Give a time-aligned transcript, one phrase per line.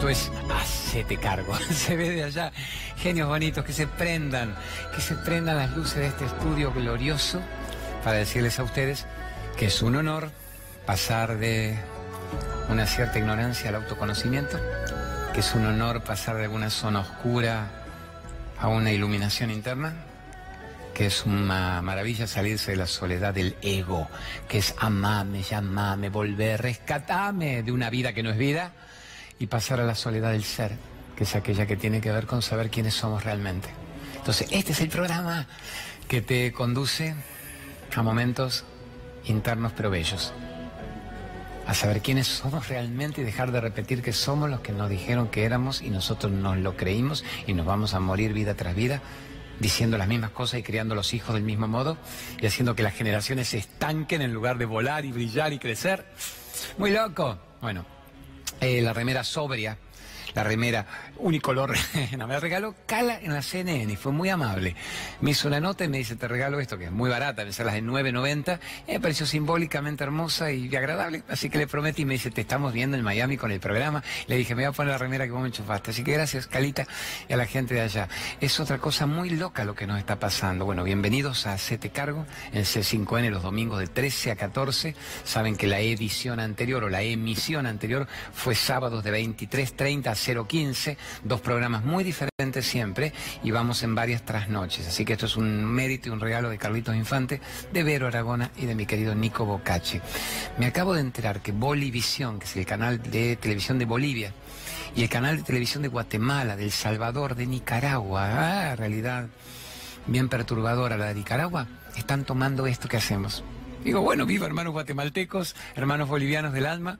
[0.00, 1.54] Esto es Hacete cargo.
[1.70, 2.52] Se ve de allá.
[2.96, 4.56] Genios bonitos, que se prendan,
[4.94, 7.42] que se prendan las luces de este estudio glorioso
[8.02, 9.04] para decirles a ustedes
[9.58, 10.30] que es un honor
[10.86, 11.78] pasar de
[12.70, 14.58] una cierta ignorancia al autoconocimiento,
[15.34, 17.66] que es un honor pasar de alguna zona oscura
[18.58, 19.92] a una iluminación interna,
[20.94, 24.08] que es una maravilla salirse de la soledad del ego,
[24.48, 28.72] que es amame, llamame, volver, rescatame de una vida que no es vida
[29.40, 30.76] y pasar a la soledad del ser,
[31.16, 33.70] que es aquella que tiene que ver con saber quiénes somos realmente.
[34.16, 35.46] Entonces, este es el programa
[36.06, 37.14] que te conduce
[37.96, 38.64] a momentos
[39.24, 40.32] internos pero bellos.
[41.66, 45.28] A saber quiénes somos realmente y dejar de repetir que somos los que nos dijeron
[45.28, 49.00] que éramos y nosotros nos lo creímos y nos vamos a morir vida tras vida
[49.58, 51.96] diciendo las mismas cosas y criando los hijos del mismo modo
[52.40, 56.06] y haciendo que las generaciones se estanquen en lugar de volar y brillar y crecer.
[56.76, 57.38] Muy loco.
[57.60, 57.84] Bueno,
[58.60, 59.76] eh, la remera sobria,
[60.34, 60.86] la remera
[61.18, 61.74] unicolor,
[62.12, 64.74] me la regaló Cala en la CNN y fue muy amable.
[65.20, 67.50] Me hizo una nota y me dice, te regalo esto, que es muy barata, me
[67.50, 72.04] las de 9.90, y me pareció simbólicamente hermosa y agradable, así que le prometí y
[72.04, 74.02] me dice, te estamos viendo en Miami con el programa.
[74.26, 75.90] Le dije, me voy a poner la remera que vos me enchufaste.
[75.90, 76.86] Así que gracias, Calita,
[77.28, 78.08] y a la gente de allá.
[78.40, 80.64] Es otra cosa muy loca lo que nos está pasando.
[80.64, 84.94] Bueno, bienvenidos a Sete Cargo, en C5N los domingos de 13 a 14.
[85.24, 90.96] Saben que la edición anterior o la emisión anterior fue sábados de 23.30 a 0.15
[91.24, 94.86] dos programas muy diferentes siempre y vamos en varias trasnoches.
[94.86, 97.40] Así que esto es un mérito y un regalo de Carlitos Infante,
[97.72, 100.00] de Vero Aragona y de mi querido Nico Bocacci.
[100.58, 104.32] Me acabo de enterar que Bolivisión, que es el canal de televisión de Bolivia,
[104.94, 109.28] y el canal de televisión de Guatemala, del Salvador, de Nicaragua, ah, realidad
[110.06, 113.44] bien perturbadora la de Nicaragua, están tomando esto que hacemos.
[113.84, 116.98] Digo, bueno, viva hermanos guatemaltecos, hermanos bolivianos del alma.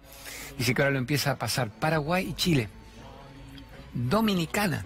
[0.57, 2.69] Dice que ahora lo empieza a pasar Paraguay y Chile
[3.95, 4.85] dominicana.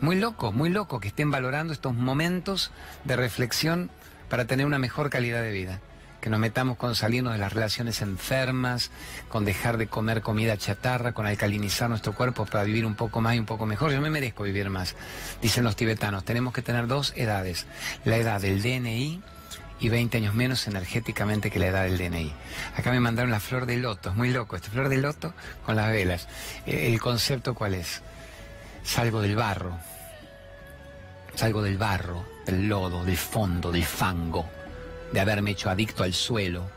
[0.00, 2.70] Muy loco, muy loco que estén valorando estos momentos
[3.04, 3.90] de reflexión
[4.28, 5.80] para tener una mejor calidad de vida.
[6.20, 8.90] Que nos metamos con salirnos de las relaciones enfermas,
[9.28, 13.36] con dejar de comer comida chatarra, con alcalinizar nuestro cuerpo para vivir un poco más
[13.36, 13.92] y un poco mejor.
[13.92, 14.96] Yo me merezco vivir más,
[15.40, 16.24] dicen los tibetanos.
[16.24, 17.66] Tenemos que tener dos edades.
[18.04, 19.22] La edad del DNI
[19.78, 22.32] y 20 años menos energéticamente que la edad del DNI.
[22.76, 25.76] Acá me mandaron la flor de loto, es muy loco, esta flor de loto con
[25.76, 26.28] las velas.
[26.66, 28.02] Eh, ¿El concepto cuál es?
[28.82, 29.76] Salgo del barro,
[31.34, 34.48] salgo del barro, del lodo, del fondo, del fango,
[35.12, 36.70] de haberme hecho adicto al suelo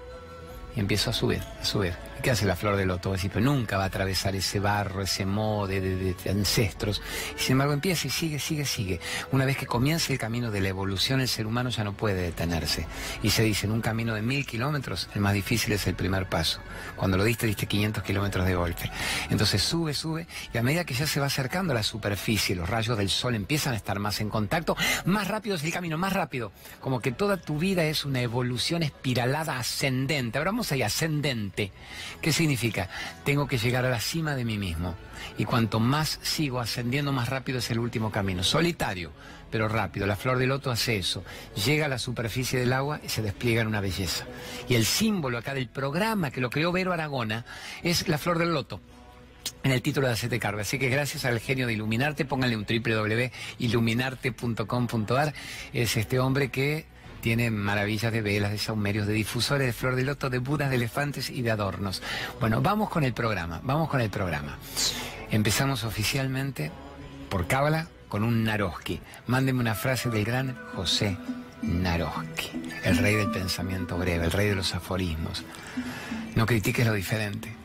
[0.76, 2.09] y empiezo a subir, a subir.
[2.22, 3.13] ¿Qué hace la flor de loto?
[3.13, 7.02] Decir, pero nunca va a atravesar ese barro, ese modo de, ancestros.
[7.38, 9.00] Y sin embargo empieza y sigue, sigue, sigue.
[9.31, 12.22] Una vez que comienza el camino de la evolución, el ser humano ya no puede
[12.22, 12.88] detenerse.
[13.24, 16.28] Y se dice, en un camino de mil kilómetros, el más difícil es el primer
[16.28, 16.59] paso.
[16.97, 18.91] Cuando lo diste, diste 500 kilómetros de golpe.
[19.29, 22.69] Entonces sube, sube, y a medida que ya se va acercando a la superficie, los
[22.69, 24.75] rayos del sol empiezan a estar más en contacto,
[25.06, 26.52] más rápido es el camino, más rápido.
[26.81, 30.38] Como que toda tu vida es una evolución espiralada ascendente.
[30.38, 31.72] Ahora vamos ahí, ascendente.
[32.22, 32.90] ¿Qué significa?
[33.24, 34.96] Tengo que llegar a la cima de mí mismo.
[35.38, 38.44] Y cuanto más sigo ascendiendo, más rápido es el último camino.
[38.44, 39.12] Solitario,
[39.50, 40.08] pero rápido.
[40.08, 41.24] La flor de loto hace eso.
[41.66, 44.25] Llega a la superficie del agua y se despliega en una belleza.
[44.68, 47.46] Y el símbolo acá del programa que lo creó Vero Aragona
[47.84, 48.80] es la flor del loto
[49.64, 50.62] en el título de Hacete Cargo.
[50.62, 55.34] Así que gracias al genio de Iluminarte, pónganle un www.iluminarte.com.ar.
[55.74, 56.86] Es este hombre que
[57.22, 60.75] tiene maravillas de velas, de saumerios, de difusores, de flor de loto, de budas, de
[60.75, 62.02] elefantes y de adornos.
[62.40, 64.57] Bueno, vamos con el programa, vamos con el programa.
[65.31, 66.72] Empezamos oficialmente
[67.29, 69.00] por Cábala con un Naroski.
[69.28, 71.18] Mándeme una frase del gran José
[71.62, 72.52] Naroski,
[72.84, 75.44] el rey del pensamiento breve, el rey de los aforismos.
[76.35, 77.59] No critiques lo diferente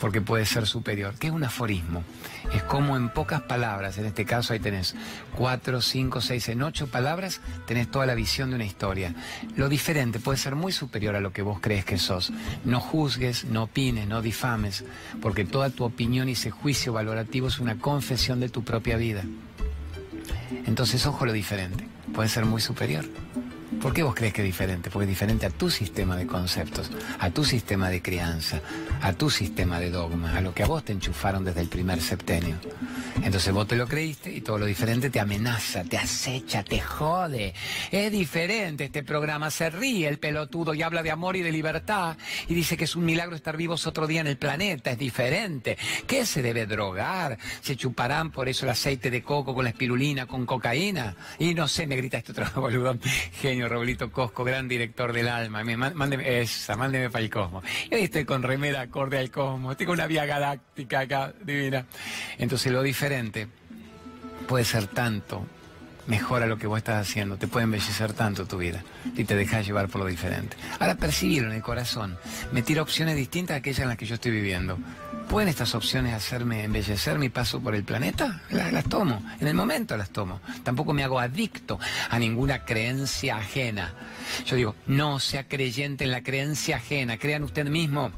[0.00, 1.14] porque puede ser superior.
[1.18, 2.04] ¿Qué es un aforismo?
[2.52, 4.94] Es como en pocas palabras, en este caso ahí tenés
[5.36, 9.14] cuatro, cinco, seis, en ocho palabras tenés toda la visión de una historia.
[9.56, 12.32] Lo diferente puede ser muy superior a lo que vos crees que sos.
[12.64, 14.84] No juzgues, no opines, no difames,
[15.20, 19.24] porque toda tu opinión y ese juicio valorativo es una confesión de tu propia vida.
[20.66, 23.04] Entonces, ojo lo diferente, puede ser muy superior.
[23.80, 24.90] ¿Por qué vos crees que es diferente?
[24.90, 28.60] Porque es diferente a tu sistema de conceptos, a tu sistema de crianza,
[29.02, 32.00] a tu sistema de dogmas, a lo que a vos te enchufaron desde el primer
[32.00, 32.56] septenio.
[33.22, 37.54] Entonces vos te lo creíste y todo lo diferente te amenaza, te acecha, te jode.
[37.90, 42.16] Es diferente este programa, se ríe el pelotudo y habla de amor y de libertad
[42.48, 45.76] y dice que es un milagro estar vivos otro día en el planeta, es diferente.
[46.06, 47.38] ¿Qué se debe drogar?
[47.60, 51.14] ¿Se chuparán por eso el aceite de coco con la espirulina, con cocaína?
[51.38, 52.96] Y no sé, me grita este otro boludo,
[53.40, 55.62] genio Roblito Cosco, gran director del alma.
[55.64, 57.64] mándeme, esa, mándeme para el cosmos.
[57.90, 59.76] Y estoy con remera acorde al cosmos.
[59.76, 61.86] Tengo una vía galáctica acá, divina.
[62.38, 63.48] Entonces lo diferente
[64.46, 65.46] puede ser tanto
[66.08, 68.82] mejor a lo que vos estás haciendo, te puede embellecer tanto tu vida
[69.14, 70.56] y te dejas llevar por lo diferente.
[70.80, 72.18] Ahora percibirlo en el corazón,
[72.50, 74.78] me tira opciones distintas a aquellas en las que yo estoy viviendo.
[75.28, 78.40] ¿Pueden estas opciones hacerme embellecer mi paso por el planeta?
[78.50, 80.40] Las, tomo, en el momento las tomo.
[80.62, 81.78] Tampoco me hago adicto
[82.08, 83.92] a ninguna creencia ajena.
[84.46, 88.10] Yo digo, no sea creyente en la creencia ajena, crean usted mismo.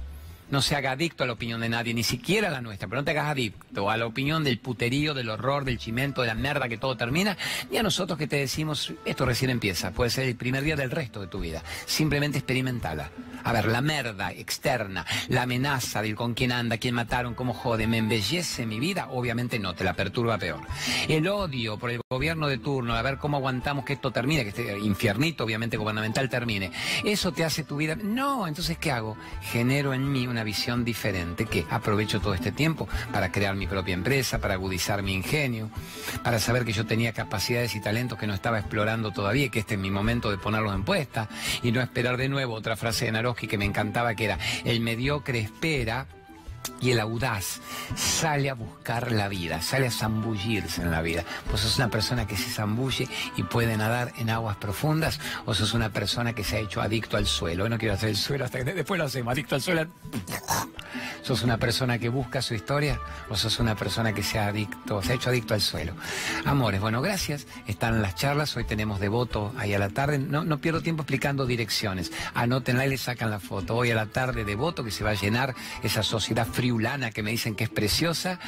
[0.50, 3.00] No se haga adicto a la opinión de nadie, ni siquiera a la nuestra, pero
[3.00, 6.34] no te hagas adicto a la opinión del puterío, del horror, del chimento, de la
[6.34, 7.36] merda que todo termina,
[7.70, 10.90] ni a nosotros que te decimos, esto recién empieza, puede ser el primer día del
[10.90, 11.62] resto de tu vida.
[11.86, 13.10] Simplemente experimentala.
[13.42, 17.86] A ver, la merda externa, la amenaza del con quién anda, quién mataron, cómo jode,
[17.86, 19.08] ¿me embellece mi vida?
[19.10, 20.60] Obviamente no, te la perturba peor.
[21.08, 24.50] El odio por el gobierno de turno, a ver cómo aguantamos que esto termine, que
[24.50, 26.70] este infiernito obviamente gubernamental termine.
[27.04, 27.96] ¿Eso te hace tu vida?
[27.96, 29.16] No, entonces ¿qué hago?
[29.40, 33.94] Genero en mí una visión diferente, que aprovecho todo este tiempo para crear mi propia
[33.94, 35.70] empresa, para agudizar mi ingenio,
[36.22, 39.60] para saber que yo tenía capacidades y talentos que no estaba explorando todavía y que
[39.60, 41.28] este es mi momento de ponerlos en puesta
[41.62, 44.80] y no esperar de nuevo otra frase de Naroski que me encantaba, que era, el
[44.80, 46.06] mediocre espera
[46.80, 47.60] y el audaz
[47.96, 51.24] sale a buscar la vida, sale a zambullirse en la vida.
[51.48, 55.74] Pues sos una persona que se zambulle y puede nadar en aguas profundas, o sos
[55.74, 57.68] una persona que se ha hecho adicto al suelo.
[57.68, 59.86] no quiero hacer el suelo hasta que después lo hacemos, adicto al suelo.
[61.22, 65.02] ¿Sos una persona que busca su historia o sos una persona que se ha, adicto,
[65.02, 65.92] se ha hecho adicto al suelo?
[66.44, 67.46] Amores, bueno, gracias.
[67.66, 70.18] Están las charlas, hoy tenemos devoto ahí a la tarde.
[70.18, 72.10] No, pierdo tiempo explicando direcciones.
[72.34, 73.76] Anótenla y le sacan la foto.
[73.76, 77.30] Hoy a la tarde devoto que se va a llenar esa sociedad friulana que me
[77.30, 78.38] dicen que es preciosa.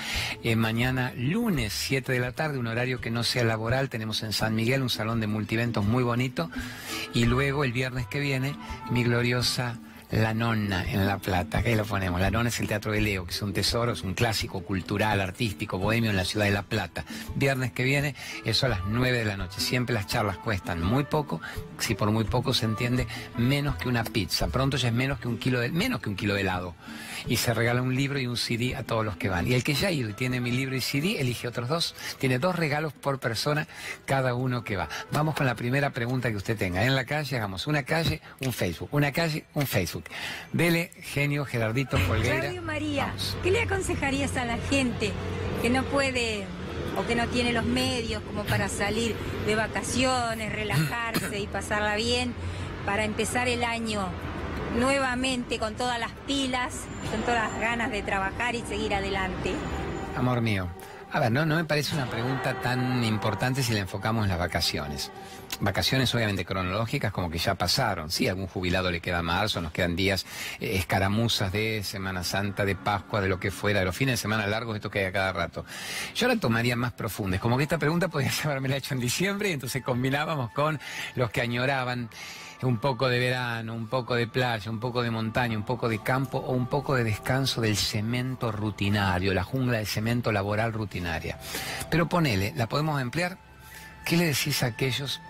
[0.43, 4.35] Eh, mañana lunes, 7 de la tarde, un horario que no sea laboral, tenemos en
[4.35, 6.51] San Miguel un salón de multiventos muy bonito.
[7.15, 8.55] Y luego el viernes que viene,
[8.91, 9.79] mi gloriosa
[10.13, 11.63] la Nonna en La Plata.
[11.65, 12.21] Ahí lo ponemos.
[12.21, 15.21] La Nonna es el Teatro de Leo, que es un tesoro, es un clásico cultural,
[15.23, 17.05] artístico, bohemio en la ciudad de La Plata.
[17.35, 18.15] Viernes que viene,
[18.45, 19.61] eso a las 9 de la noche.
[19.61, 21.41] Siempre las charlas cuestan muy poco,
[21.79, 23.07] si por muy poco se entiende,
[23.39, 24.49] menos que una pizza.
[24.49, 26.75] Pronto ya es menos que un kilo de, menos que un kilo de helado.
[27.27, 29.47] Y se regala un libro y un CD a todos los que van.
[29.47, 31.95] Y el que ya ha ido y tiene mi libro y CD, elige otros dos.
[32.19, 33.67] Tiene dos regalos por persona,
[34.05, 34.89] cada uno que va.
[35.11, 36.85] Vamos con la primera pregunta que usted tenga.
[36.85, 38.91] En la calle, hagamos una calle, un Facebook.
[38.93, 40.02] Una calle, un Facebook.
[40.53, 42.49] Dele, genio Gerardito Folgueira.
[42.49, 45.13] Radio María, ¿qué le aconsejarías a la gente
[45.63, 46.45] que no puede
[46.99, 49.15] o que no tiene los medios como para salir
[49.47, 52.35] de vacaciones, relajarse y pasarla bien,
[52.85, 54.09] para empezar el año
[54.79, 59.53] nuevamente con todas las pilas, con todas las ganas de trabajar y seguir adelante?
[60.17, 60.69] Amor mío,
[61.13, 64.39] a ver, no, no me parece una pregunta tan importante si la enfocamos en las
[64.39, 65.11] vacaciones.
[65.61, 68.11] Vacaciones obviamente cronológicas como que ya pasaron.
[68.11, 70.25] Sí, a algún jubilado le queda marzo, nos quedan días,
[70.59, 74.17] eh, escaramuzas de Semana Santa, de Pascua, de lo que fuera, de los fines de
[74.17, 75.67] semana largos, esto que hay a cada rato.
[76.15, 77.37] Yo la tomaría más profunda.
[77.37, 80.81] Es como que esta pregunta podría haberme hecho en diciembre y entonces combinábamos con
[81.15, 82.09] los que añoraban
[82.67, 85.99] un poco de verano, un poco de playa, un poco de montaña, un poco de
[85.99, 91.39] campo o un poco de descanso del cemento rutinario, la jungla de cemento laboral rutinaria.
[91.91, 93.39] Pero ponele, ¿la podemos emplear?
[94.05, 95.21] ¿Qué le decís a aquellos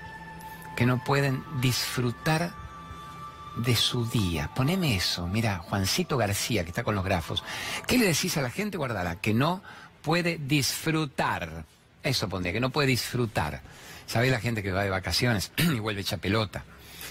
[0.77, 2.53] que no pueden disfrutar
[3.57, 4.51] de su día?
[4.55, 7.45] Poneme eso, mira, Juancito García, que está con los grafos.
[7.87, 9.63] ¿Qué le decís a la gente, guardala, que no
[10.03, 11.65] puede disfrutar?
[12.03, 13.63] Eso pondría, que no puede disfrutar.
[14.07, 16.65] ¿Sabés la gente que va de vacaciones y vuelve hecha pelota?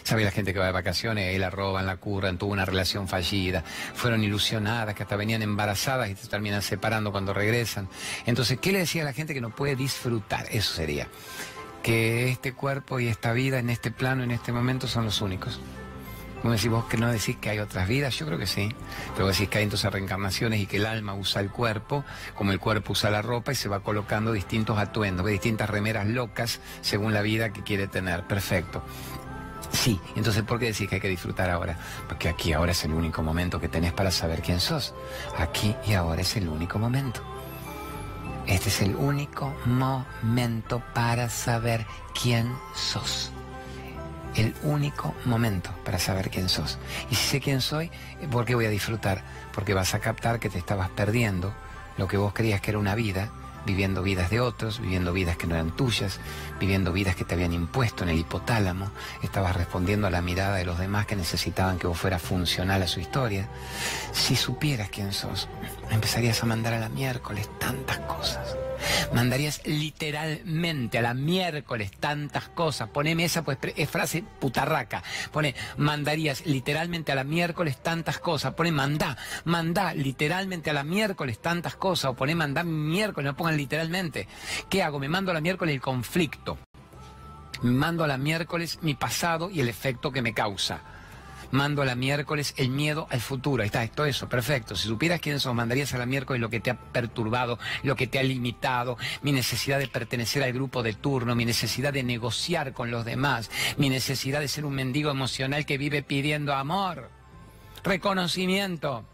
[0.03, 3.07] Sabe la gente que va de vacaciones, y la roban, la curran, tuvo una relación
[3.07, 7.87] fallida, fueron ilusionadas, que hasta venían embarazadas y se terminan separando cuando regresan.
[8.25, 10.47] Entonces, ¿qué le decía a la gente que no puede disfrutar?
[10.51, 11.07] Eso sería.
[11.83, 15.59] Que este cuerpo y esta vida en este plano, en este momento, son los únicos.
[16.41, 18.17] ¿Cómo decís vos que no decís que hay otras vidas?
[18.17, 18.73] Yo creo que sí.
[19.15, 22.03] Pero decís que hay entonces reencarnaciones y que el alma usa el cuerpo,
[22.35, 26.59] como el cuerpo usa la ropa y se va colocando distintos atuendos, distintas remeras locas
[26.81, 28.25] según la vida que quiere tener.
[28.25, 28.83] Perfecto.
[29.71, 31.77] Sí, entonces ¿por qué decís que hay que disfrutar ahora?
[32.07, 34.93] Porque aquí ahora es el único momento que tenés para saber quién sos.
[35.37, 37.21] Aquí y ahora es el único momento.
[38.47, 41.85] Este es el único momento para saber
[42.19, 43.31] quién sos.
[44.35, 46.79] El único momento para saber quién sos.
[47.09, 47.91] Y si sé quién soy,
[48.29, 49.23] ¿por qué voy a disfrutar?
[49.53, 51.53] Porque vas a captar que te estabas perdiendo
[51.97, 53.31] lo que vos creías que era una vida
[53.65, 56.19] viviendo vidas de otros, viviendo vidas que no eran tuyas,
[56.61, 58.91] viviendo vidas que te habían impuesto en el hipotálamo,
[59.23, 62.87] estabas respondiendo a la mirada de los demás que necesitaban que vos fueras funcional a
[62.87, 63.49] su historia.
[64.13, 65.49] Si supieras quién sos,
[65.89, 68.55] empezarías a mandar a la miércoles tantas cosas.
[69.13, 72.89] Mandarías literalmente a la miércoles tantas cosas.
[72.89, 75.03] Poneme esa pues es frase putarraca.
[75.31, 78.53] Pone, mandarías literalmente a la miércoles tantas cosas.
[78.53, 82.11] Pone mandá, mandá literalmente a la miércoles tantas cosas.
[82.11, 84.27] O pone mandá miércoles, no pongan literalmente.
[84.69, 84.99] ¿Qué hago?
[84.99, 86.50] Me mando a la miércoles el conflicto.
[87.61, 90.81] Mando a la miércoles mi pasado y el efecto que me causa
[91.51, 93.61] mando a la miércoles el miedo al futuro.
[93.61, 94.75] Ahí está, esto eso, perfecto.
[94.75, 98.07] Si supieras quién sos, mandarías a la miércoles lo que te ha perturbado, lo que
[98.07, 102.73] te ha limitado, mi necesidad de pertenecer al grupo de turno, mi necesidad de negociar
[102.73, 107.09] con los demás, mi necesidad de ser un mendigo emocional que vive pidiendo amor,
[107.83, 109.05] reconocimiento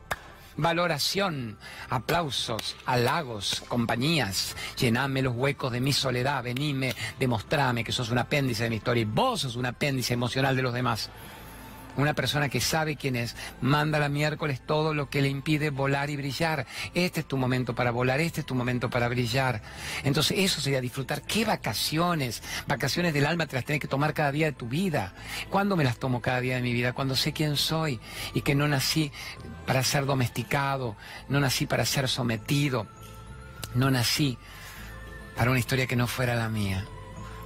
[0.58, 1.58] valoración,
[1.90, 4.56] aplausos, halagos, compañías.
[4.78, 9.02] Llename los huecos de mi soledad, venime, demostrame que sos un apéndice de mi historia
[9.02, 11.10] y vos sos un apéndice emocional de los demás
[11.98, 16.10] una persona que sabe quién es, manda la miércoles todo lo que le impide volar
[16.10, 16.66] y brillar.
[16.94, 19.62] Este es tu momento para volar, este es tu momento para brillar.
[20.04, 21.24] Entonces eso sería disfrutar.
[21.24, 22.44] ¿Qué vacaciones?
[22.68, 25.14] Vacaciones del alma te las tienes que tomar cada día de tu vida.
[25.50, 26.94] ¿Cuándo me las tomo cada día de mi vida?
[26.94, 28.00] Cuando sé quién soy
[28.34, 29.12] y que no nací
[29.66, 30.96] para ser domesticado,
[31.30, 32.88] no nací para ser sometido,
[33.74, 34.38] no nací
[35.36, 36.86] para una historia que no fuera la mía.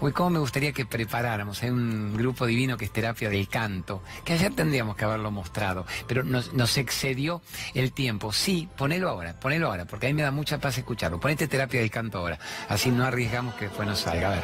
[0.02, 1.62] Uy, cómo me gustaría que preparáramos.
[1.62, 5.86] Hay un grupo divino que es terapia del canto, que ayer tendríamos que haberlo mostrado,
[6.08, 7.42] pero nos, excedió
[7.76, 8.34] el tiempo.
[8.34, 11.20] Sí, ponelo ahora, ponelo ahora, porque a mí me da mucha paz escucharlo.
[11.20, 14.30] Ponete terapia del canto ahora, así no arriesgamos que después nos salga.
[14.30, 14.44] A ver.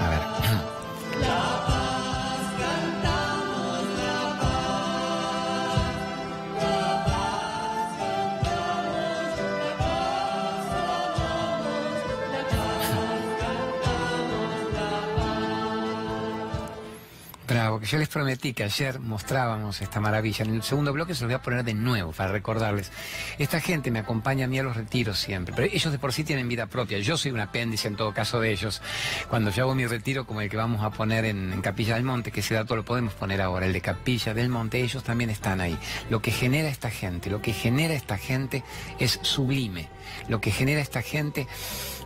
[0.00, 1.90] A ver.
[17.74, 20.44] Bravo, que yo les prometí que ayer mostrábamos esta maravilla.
[20.44, 22.92] En el segundo bloque se los voy a poner de nuevo para recordarles.
[23.38, 26.22] Esta gente me acompaña a mí a los retiros siempre, pero ellos de por sí
[26.22, 26.98] tienen vida propia.
[26.98, 28.80] Yo soy un apéndice en todo caso de ellos.
[29.28, 32.30] Cuando yo hago mi retiro, como el que vamos a poner en, Capilla del Monte,
[32.30, 35.60] que ese dato lo podemos poner ahora, el de Capilla del Monte, ellos también están
[35.60, 35.76] ahí.
[36.10, 38.62] Lo que genera esta gente, lo que genera esta gente
[39.00, 39.88] es sublime.
[40.28, 41.46] Lo que genera esta gente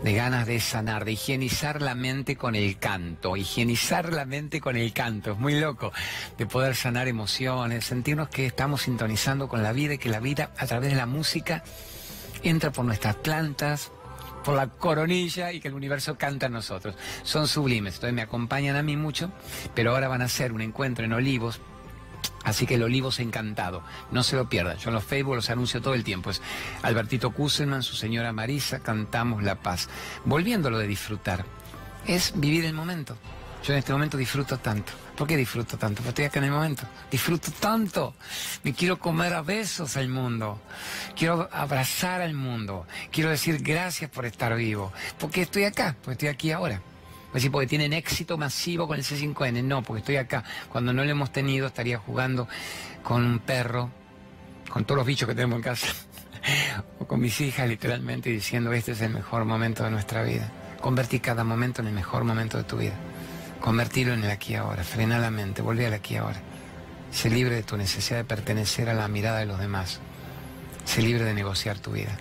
[0.02, 4.76] de ganas de sanar, de higienizar la mente con el canto, higienizar la mente con
[4.76, 5.92] el canto, es muy loco,
[6.36, 10.52] de poder sanar emociones, sentirnos que estamos sintonizando con la vida y que la vida
[10.56, 11.64] a través de la música
[12.42, 13.90] entra por nuestras plantas,
[14.44, 16.94] por la coronilla y que el universo canta a nosotros.
[17.22, 19.30] Son sublimes, entonces me acompañan a mí mucho,
[19.74, 21.60] pero ahora van a hacer un encuentro en Olivos
[22.48, 24.78] Así que el Olivos encantado, no se lo pierdan.
[24.78, 26.30] Yo en los Facebook los anuncio todo el tiempo.
[26.30, 26.40] Es
[26.82, 29.90] Albertito Kuselman, su señora Marisa, cantamos La Paz.
[30.24, 31.44] Volviéndolo de disfrutar,
[32.06, 33.18] es vivir el momento.
[33.62, 34.92] Yo en este momento disfruto tanto.
[35.14, 35.96] ¿Por qué disfruto tanto?
[35.96, 36.84] Porque estoy acá en el momento.
[37.10, 38.14] Disfruto tanto.
[38.62, 40.58] Me quiero comer a besos al mundo.
[41.14, 42.86] Quiero abrazar al mundo.
[43.10, 44.90] Quiero decir gracias por estar vivo.
[45.18, 46.80] Porque estoy acá, porque estoy aquí ahora.
[47.30, 49.62] Pues sí, porque tienen éxito masivo con el C5N.
[49.62, 50.44] No, porque estoy acá.
[50.70, 52.49] Cuando no lo hemos tenido, estaría jugando
[53.02, 53.90] con un perro,
[54.70, 55.88] con todos los bichos que tenemos en casa,
[56.99, 60.50] o con mis hijas, literalmente, diciendo: Este es el mejor momento de nuestra vida.
[60.80, 62.94] Convertí cada momento en el mejor momento de tu vida.
[63.61, 64.85] Convertirlo en el aquí ahora.
[64.85, 66.40] Frena la mente, vuelve al aquí ahora.
[67.11, 70.00] Sé libre de tu necesidad de pertenecer a la mirada de los demás.
[70.85, 72.16] Sé libre de negociar tu vida.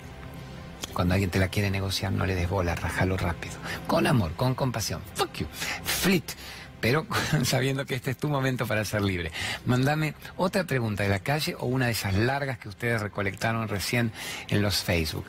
[0.98, 3.54] Cuando alguien te la quiere negociar, no le des bola, rajalo rápido.
[3.86, 5.00] Con amor, con compasión.
[5.14, 5.46] Fuck you.
[5.84, 6.32] Flit.
[6.80, 7.06] Pero
[7.44, 9.30] sabiendo que este es tu momento para ser libre.
[9.64, 14.10] Mándame otra pregunta de la calle o una de esas largas que ustedes recolectaron recién
[14.48, 15.24] en los Facebook.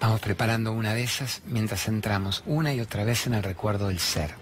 [0.00, 4.00] Vamos preparando una de esas mientras entramos una y otra vez en el recuerdo del
[4.00, 4.34] ser.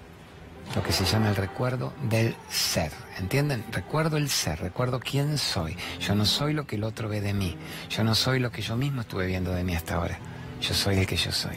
[0.74, 2.90] Lo que se llama el recuerdo del ser.
[3.18, 3.66] ¿Entienden?
[3.70, 5.76] Recuerdo el ser, recuerdo quién soy.
[6.00, 7.54] Yo no soy lo que el otro ve de mí.
[7.90, 10.18] Yo no soy lo que yo mismo estuve viendo de mí hasta ahora.
[10.60, 11.56] Yo soy el que yo soy.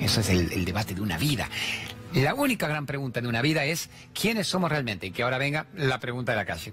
[0.00, 1.48] Eso es el, debate de una vida.
[2.14, 5.06] La única gran pregunta de una vida es ¿quiénes somos realmente?
[5.06, 6.72] Y que ahora venga la pregunta de la calle.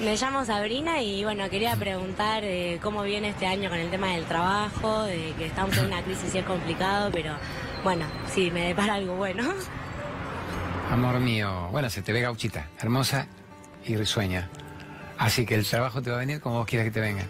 [0.00, 4.12] Me llamo Sabrina y bueno, quería preguntar eh, cómo viene este año con el tema
[4.12, 7.34] del trabajo, de que estamos en una crisis y es complicado, pero
[7.82, 9.52] bueno, sí, me depara algo bueno.
[10.90, 13.26] Amor mío, bueno, se te ve gauchita, hermosa
[13.84, 14.48] y risueña.
[15.18, 17.24] Así que el trabajo te va a venir como vos quieras que te venga.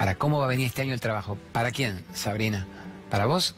[0.00, 1.36] Ahora, ¿cómo va a venir este año el trabajo?
[1.52, 2.66] ¿Para quién, Sabrina?
[3.10, 3.54] ¿Para vos?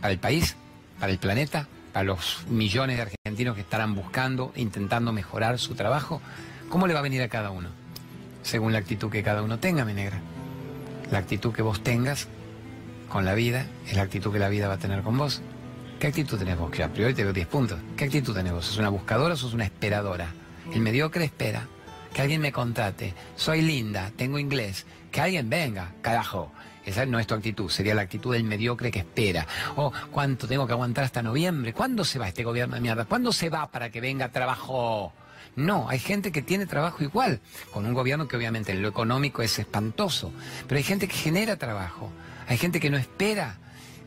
[0.00, 0.54] ¿Para el país?
[1.00, 1.66] ¿Para el planeta?
[1.92, 6.22] ¿Para los millones de argentinos que estarán buscando, intentando mejorar su trabajo?
[6.68, 7.70] ¿Cómo le va a venir a cada uno?
[8.44, 10.20] Según la actitud que cada uno tenga, mi negra.
[11.10, 12.28] La actitud que vos tengas
[13.08, 15.42] con la vida es la actitud que la vida va a tener con vos.
[15.98, 16.70] ¿Qué actitud tenés vos?
[16.70, 17.80] Que a priori te doy 10 puntos.
[17.96, 18.64] ¿Qué actitud tenés vos?
[18.64, 20.32] ¿Sos una buscadora o sos una esperadora?
[20.72, 21.66] El mediocre espera
[22.12, 23.14] que alguien me contrate.
[23.36, 26.52] Soy linda, tengo inglés, que alguien venga, carajo.
[26.84, 29.46] Esa no es tu actitud, sería la actitud del mediocre que espera.
[29.76, 31.72] Oh, ¿cuánto tengo que aguantar hasta noviembre?
[31.72, 33.04] ¿Cuándo se va este gobierno de mierda?
[33.04, 35.12] ¿Cuándo se va para que venga trabajo?
[35.56, 37.40] No, hay gente que tiene trabajo igual,
[37.72, 40.32] con un gobierno que obviamente en lo económico es espantoso,
[40.66, 42.10] pero hay gente que genera trabajo,
[42.46, 43.58] hay gente que no espera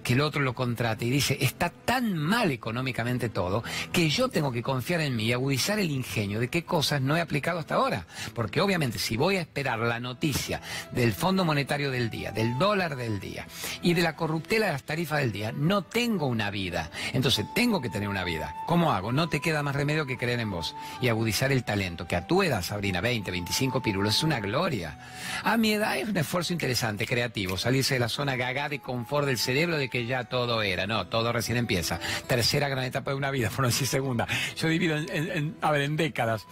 [0.04, 4.52] que el otro lo contrate y dice, está tan mal económicamente todo que yo tengo
[4.52, 7.76] que confiar en mí y agudizar el ingenio de qué cosas no he aplicado hasta
[7.76, 8.06] ahora.
[8.34, 12.96] Porque obviamente si voy a esperar la noticia del Fondo Monetario del día, del dólar
[12.96, 13.48] del día
[13.82, 16.92] y de la corruptela de las tarifas del día, no tengo una vida.
[17.14, 18.56] Entonces tengo que tener una vida.
[18.68, 19.12] ¿Cómo hago?
[19.12, 22.28] No te queda más remedio que creer en vos y agudizar el talento, que a
[22.28, 25.00] tu edad, Sabrina, 20, 25 pirulos, es una gloria.
[25.44, 29.26] A mi edad es un esfuerzo interesante, creativo, salirse de la zona gaga de confort
[29.26, 30.88] del cerebro de que ya todo era.
[30.88, 32.00] No, todo recién empieza.
[32.26, 34.28] Tercera gran etapa de una vida, por no decir segunda.
[34.58, 36.48] Yo divido en, a ver, en décadas.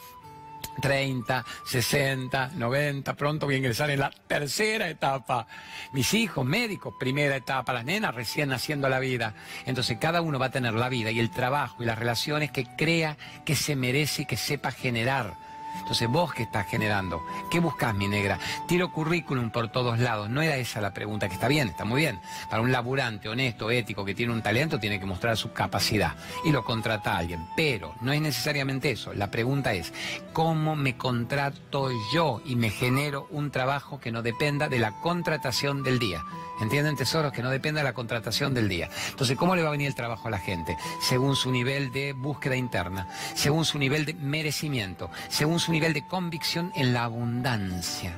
[0.80, 5.48] 30, 60, 90, pronto voy a ingresar en la tercera etapa.
[5.92, 9.34] Mis hijos, médicos, primera etapa, las nenas recién naciendo la vida.
[9.66, 12.68] Entonces cada uno va a tener la vida y el trabajo y las relaciones que
[12.78, 15.34] crea que se merece y que sepa generar.
[15.80, 18.40] Entonces, vos qué estás generando, ¿qué buscas, mi negra?
[18.68, 20.30] Tiro currículum por todos lados.
[20.30, 22.20] No era esa la pregunta, que está bien, está muy bien.
[22.50, 26.52] Para un laburante honesto, ético, que tiene un talento, tiene que mostrar su capacidad y
[26.52, 27.48] lo contrata a alguien.
[27.56, 29.14] Pero no es necesariamente eso.
[29.14, 29.94] La pregunta es,
[30.34, 35.84] ¿cómo me contrato yo y me genero un trabajo que no dependa de la contratación
[35.84, 36.24] del día?
[36.62, 37.34] ¿Entienden, tesoros?
[37.34, 38.88] Que no dependa de la contratación del día.
[39.10, 40.78] Entonces, ¿cómo le va a venir el trabajo a la gente?
[41.02, 46.06] Según su nivel de búsqueda interna, según su nivel de merecimiento, según su nivel de
[46.06, 48.16] convicción en la abundancia.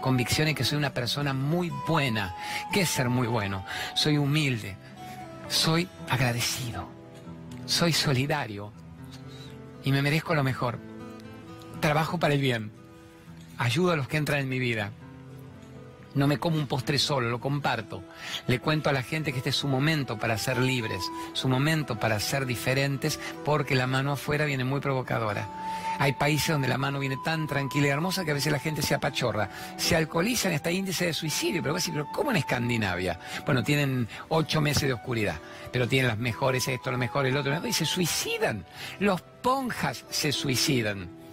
[0.00, 2.34] Convicción en que soy una persona muy buena.
[2.72, 3.64] ¿Qué es ser muy bueno?
[3.94, 4.76] Soy humilde,
[5.48, 6.88] soy agradecido,
[7.64, 8.72] soy solidario
[9.84, 10.80] y me merezco lo mejor.
[11.80, 12.72] Trabajo para el bien,
[13.56, 14.90] ayudo a los que entran en mi vida,
[16.14, 18.02] no me como un postre solo, lo comparto.
[18.46, 21.02] Le cuento a la gente que este es su momento para ser libres,
[21.32, 25.48] su momento para ser diferentes, porque la mano afuera viene muy provocadora.
[25.98, 28.82] Hay países donde la mano viene tan tranquila y hermosa que a veces la gente
[28.82, 29.48] se apachorra.
[29.76, 31.62] Se alcoholizan está índice de suicidio.
[31.62, 33.18] Pero, pero ¿cómo en Escandinavia?
[33.46, 35.36] Bueno, tienen ocho meses de oscuridad,
[35.72, 37.54] pero tienen las mejores esto, lo mejor el otro.
[37.66, 38.64] Y se suicidan.
[38.98, 41.23] Los ponjas se suicidan.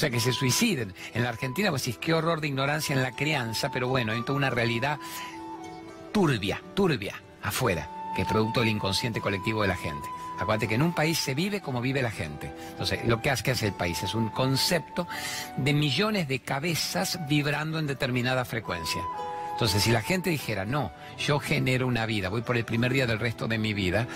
[0.00, 0.94] Sea, que se suiciden.
[1.12, 4.22] En la Argentina, pues sí, qué horror de ignorancia en la crianza, pero bueno, hay
[4.22, 4.98] toda una realidad
[6.10, 7.86] turbia, turbia, afuera,
[8.16, 10.08] que es producto del inconsciente colectivo de la gente.
[10.38, 12.50] Acuérdate que en un país se vive como vive la gente.
[12.70, 15.06] Entonces, lo que hace que hace el país es un concepto
[15.58, 19.02] de millones de cabezas vibrando en determinada frecuencia.
[19.52, 23.06] Entonces, si la gente dijera, no, yo genero una vida, voy por el primer día
[23.06, 24.08] del resto de mi vida,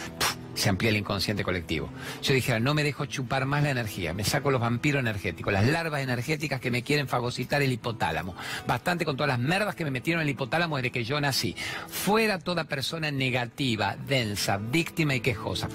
[0.55, 1.91] se amplía el inconsciente colectivo.
[2.23, 5.67] Yo dijera, no me dejo chupar más la energía, me saco los vampiros energéticos, las
[5.67, 8.35] larvas energéticas que me quieren fagocitar el hipotálamo.
[8.67, 11.55] Bastante con todas las merdas que me metieron en el hipotálamo desde que yo nací.
[11.89, 15.69] Fuera toda persona negativa, densa, víctima y quejosa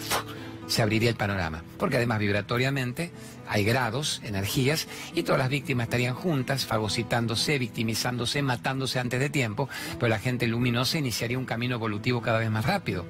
[0.70, 1.64] se abriría el panorama.
[1.78, 3.12] Porque además vibratoriamente
[3.48, 9.68] hay grados, energías, y todas las víctimas estarían juntas, fagocitándose, victimizándose, matándose antes de tiempo,
[10.00, 13.06] pero la gente luminosa iniciaría un camino evolutivo cada vez más rápido.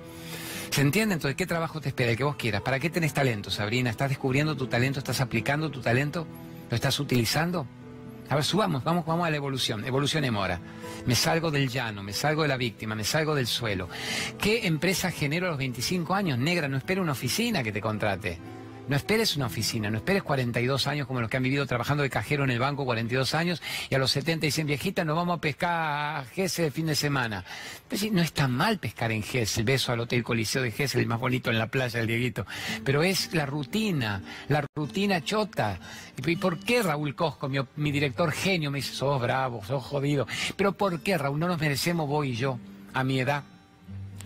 [0.80, 1.16] ¿Se entiende?
[1.16, 2.12] Entonces, ¿qué trabajo te espera?
[2.12, 2.62] El que vos quieras.
[2.62, 3.90] ¿Para qué tenés talento, Sabrina?
[3.90, 5.00] ¿Estás descubriendo tu talento?
[5.00, 6.26] ¿Estás aplicando tu talento?
[6.70, 7.68] ¿Lo estás utilizando?
[8.30, 9.84] A ver, subamos, vamos, vamos a la evolución.
[9.84, 10.62] Evolucionemos ahora.
[11.06, 13.90] Me salgo del llano, me salgo de la víctima, me salgo del suelo.
[14.38, 16.40] ¿Qué empresa genero a los 25 años?
[16.40, 18.38] Negra, no espero una oficina que te contrate.
[18.90, 22.10] No esperes una oficina, no esperes 42 años como los que han vivido trabajando de
[22.10, 25.42] cajero en el banco 42 años y a los 70 dicen, viejita, nos vamos a
[25.42, 27.46] pescar a Gessel el fin de semana.
[27.88, 31.20] Pues no está mal pescar en Gessel, beso al Hotel Coliseo de Gessel, el más
[31.20, 32.48] bonito en la playa, el Dieguito.
[32.84, 35.80] Pero es la rutina, la rutina chota.
[36.26, 40.26] ¿Y por qué Raúl Cosco, mi, mi director genio, me dice, sos bravo, sos jodido?
[40.58, 41.40] Pero ¿por qué, Raúl?
[41.40, 42.58] No nos merecemos vos y yo,
[42.96, 43.44] a mi edad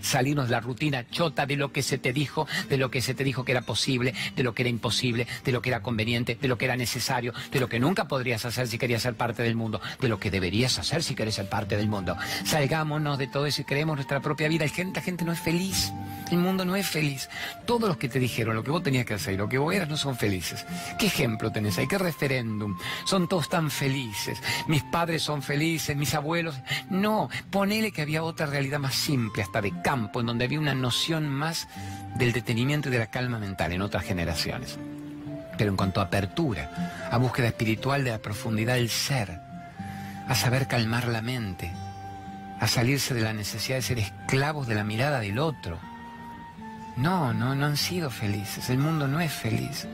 [0.03, 3.13] salirnos de la rutina chota de lo que se te dijo, de lo que se
[3.13, 6.37] te dijo que era posible, de lo que era imposible, de lo que era conveniente,
[6.39, 9.43] de lo que era necesario, de lo que nunca podrías hacer si querías ser parte
[9.43, 12.17] del mundo, de lo que deberías hacer si querés ser parte del mundo.
[12.45, 14.65] Salgámonos de todo eso y creemos nuestra propia vida.
[14.65, 15.91] La gente no es feliz.
[16.31, 17.29] El mundo no es feliz.
[17.65, 19.73] Todos los que te dijeron lo que vos tenías que hacer y lo que vos
[19.73, 20.65] eras no son felices.
[20.97, 21.87] ¿Qué ejemplo tenés ahí?
[21.87, 22.77] ¿Qué referéndum?
[23.05, 24.41] Son todos tan felices.
[24.67, 26.55] Mis padres son felices, mis abuelos.
[26.89, 30.73] No, ponele que había otra realidad más simple, hasta de campo, en donde había una
[30.73, 31.67] noción más
[32.15, 34.79] del detenimiento y de la calma mental en otras generaciones.
[35.55, 39.39] Pero en cuanto a apertura, a búsqueda espiritual de la profundidad del ser,
[40.27, 41.71] a saber calmar la mente,
[42.59, 45.77] a salirse de la necesidad de ser esclavos de la mirada del otro,
[46.97, 48.71] no, no, no han sido felices.
[48.71, 49.87] El mundo no es feliz.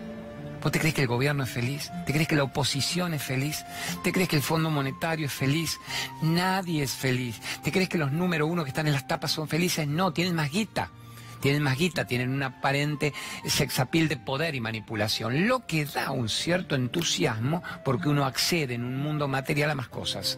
[0.62, 1.92] ¿Vos te crees que el gobierno es feliz?
[2.06, 3.64] ¿Te crees que la oposición es feliz?
[4.04, 5.80] ¿Te crees que el Fondo Monetario es feliz?
[6.22, 7.40] Nadie es feliz.
[7.64, 9.88] ¿Te crees que los número uno que están en las tapas son felices?
[9.88, 10.92] No, tienen más guita.
[11.40, 13.14] Tienen más guita, tienen un aparente
[13.46, 18.84] sexapil de poder y manipulación, lo que da un cierto entusiasmo porque uno accede en
[18.84, 20.38] un mundo material a más cosas.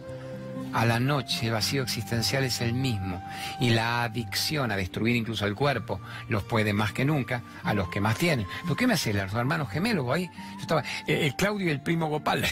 [0.72, 3.22] A la noche el vacío existencial es el mismo
[3.60, 7.88] y la adicción a destruir incluso el cuerpo los puede más que nunca a los
[7.88, 8.46] que más tienen.
[8.66, 10.30] ¿Por qué me hace los hermanos gemelos ahí?
[10.54, 12.44] Yo estaba, eh, el, Claudio y el primo Gopal.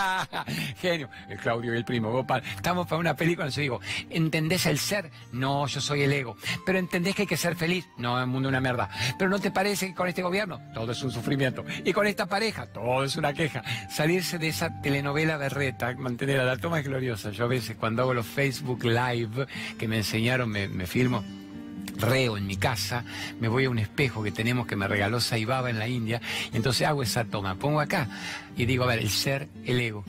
[0.80, 2.42] Genio, el Claudio y el primo Gopal.
[2.54, 5.10] Estamos para una película, yo digo, ¿entendés el ser?
[5.32, 6.36] No, yo soy el ego.
[6.64, 7.88] Pero ¿entendés que hay que ser feliz?
[7.96, 8.88] No, el mundo es una mierda.
[9.18, 11.64] Pero ¿no te parece que con este gobierno todo es un sufrimiento?
[11.84, 13.62] Y con esta pareja todo es una queja.
[13.90, 17.32] Salirse de esa telenovela berreta, mantener a la toma es gloriosa.
[17.40, 19.46] Yo a veces cuando hago los Facebook Live
[19.78, 21.24] que me enseñaron, me, filmo
[21.96, 23.02] reo en mi casa,
[23.40, 26.20] me voy a un espejo que tenemos que me regaló Saibaba en la India,
[26.52, 28.08] y entonces hago esa toma, pongo acá
[28.58, 30.04] y digo, a ver, el ser, el ego,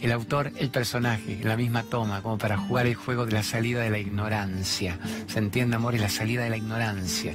[0.00, 3.80] el autor, el personaje, la misma toma, como para jugar el juego de la salida
[3.82, 4.96] de la ignorancia.
[5.26, 5.96] ¿Se entiende, amor?
[5.96, 7.34] Es la salida de la ignorancia.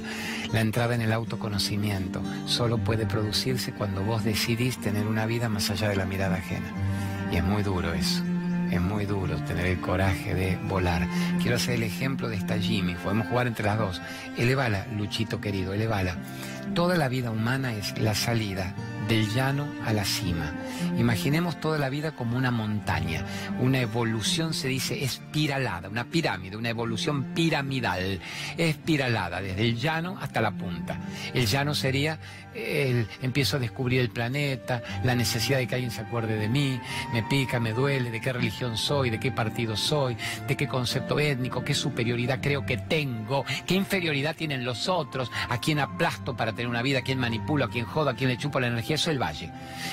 [0.54, 5.68] La entrada en el autoconocimiento solo puede producirse cuando vos decidís tener una vida más
[5.68, 6.72] allá de la mirada ajena.
[7.30, 8.31] Y es muy duro eso.
[8.72, 11.06] Es muy duro tener el coraje de volar.
[11.40, 12.94] Quiero hacer el ejemplo de esta Jimmy.
[12.94, 14.00] Podemos jugar entre las dos.
[14.38, 16.16] Elevala, Luchito querido, elevala.
[16.74, 18.74] Toda la vida humana es la salida
[19.12, 20.54] del llano a la cima.
[20.96, 23.26] Imaginemos toda la vida como una montaña.
[23.60, 28.20] Una evolución se dice espiralada, una pirámide, una evolución piramidal,
[28.56, 30.98] espiralada, desde el llano hasta la punta.
[31.34, 32.18] El llano sería
[32.54, 36.80] el, empiezo a descubrir el planeta, la necesidad de que alguien se acuerde de mí,
[37.12, 41.18] me pica, me duele, de qué religión soy, de qué partido soy, de qué concepto
[41.18, 46.52] étnico, qué superioridad creo que tengo, qué inferioridad tienen los otros, a quién aplasto para
[46.52, 48.98] tener una vida, a quién manipulo, a quién jodo, a quién le chupo la energía,
[49.10, 49.50] el valle.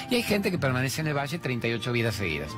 [0.10, 2.52] Y hay gente que permanece en el valle 38 vidas seguidas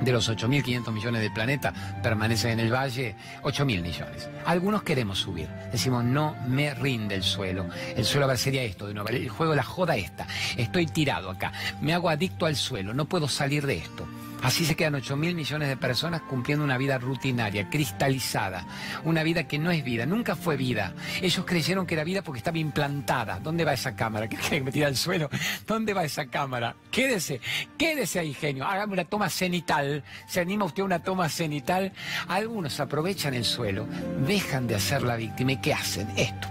[0.00, 4.28] de los 8.500 millones del planeta permanecen en el valle 8.000 millones.
[4.46, 5.48] Algunos queremos subir.
[5.72, 7.68] Decimos, no me rinde el suelo.
[7.96, 9.08] El suelo a ver sería esto de nuevo.
[9.08, 10.26] El juego, la joda esta.
[10.56, 11.52] Estoy tirado acá.
[11.80, 12.94] Me hago adicto al suelo.
[12.94, 14.06] No puedo salir de esto.
[14.42, 18.66] Así se quedan 8 mil millones de personas cumpliendo una vida rutinaria, cristalizada,
[19.04, 20.94] una vida que no es vida, nunca fue vida.
[21.20, 23.40] Ellos creyeron que era vida porque estaba implantada.
[23.40, 24.28] ¿Dónde va esa cámara?
[24.28, 25.28] ¿Qué que me tira al suelo?
[25.66, 26.76] ¿Dónde va esa cámara?
[26.90, 27.40] Quédese,
[27.76, 28.64] quédese ahí, genio.
[28.64, 30.04] Hágame una toma cenital.
[30.28, 31.92] ¿Se anima usted a una toma cenital?
[32.28, 33.86] Algunos aprovechan el suelo,
[34.26, 36.08] dejan de hacer la víctima y ¿qué hacen?
[36.16, 36.48] Esto.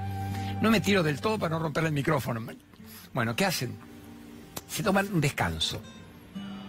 [0.62, 2.42] No me tiro del todo para no romper el micrófono.
[3.14, 3.76] Bueno, ¿qué hacen?
[4.68, 5.82] Se toman un descanso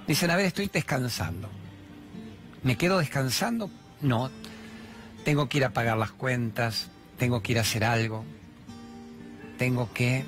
[0.09, 1.51] Dicen, a ver, estoy descansando.
[2.63, 3.71] ¿Me quedo descansando?
[4.01, 4.31] No.
[5.23, 8.25] Tengo que ir a pagar las cuentas, tengo que ir a hacer algo,
[9.59, 10.25] tengo que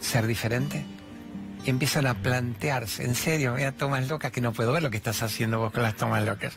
[0.00, 0.84] ser diferente.
[1.64, 4.96] Y empiezan a plantearse, en serio, vea tomas locas que no puedo ver lo que
[4.96, 6.54] estás haciendo vos con las tomas locas.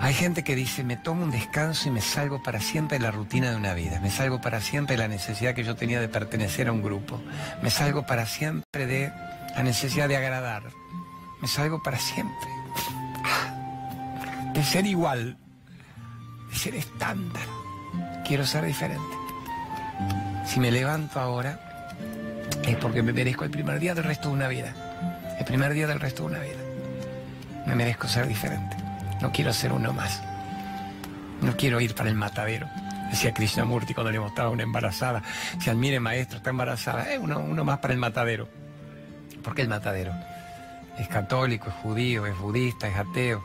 [0.00, 3.10] Hay gente que dice, me tomo un descanso y me salgo para siempre de la
[3.10, 6.08] rutina de una vida, me salgo para siempre de la necesidad que yo tenía de
[6.08, 7.20] pertenecer a un grupo,
[7.62, 9.12] me salgo para siempre de
[9.56, 10.64] la necesidad de agradar.
[11.40, 12.48] Me salgo para siempre.
[14.52, 15.36] De ser igual,
[16.50, 17.42] de ser estándar.
[18.26, 19.16] Quiero ser diferente.
[20.46, 21.90] Si me levanto ahora,
[22.64, 24.74] es porque me merezco el primer día del resto de una vida.
[25.38, 26.60] El primer día del resto de una vida.
[27.66, 28.76] Me merezco ser diferente.
[29.20, 30.22] No quiero ser uno más.
[31.40, 32.68] No quiero ir para el matadero.
[33.10, 35.22] Decía Krishnamurti cuando le mostraba una embarazada.
[35.60, 37.12] Si admire maestro, está embarazada.
[37.12, 38.48] Es uno, uno más para el matadero.
[39.44, 40.12] ¿Por qué el matadero?
[40.98, 43.44] Es católico, es judío, es budista, es ateo,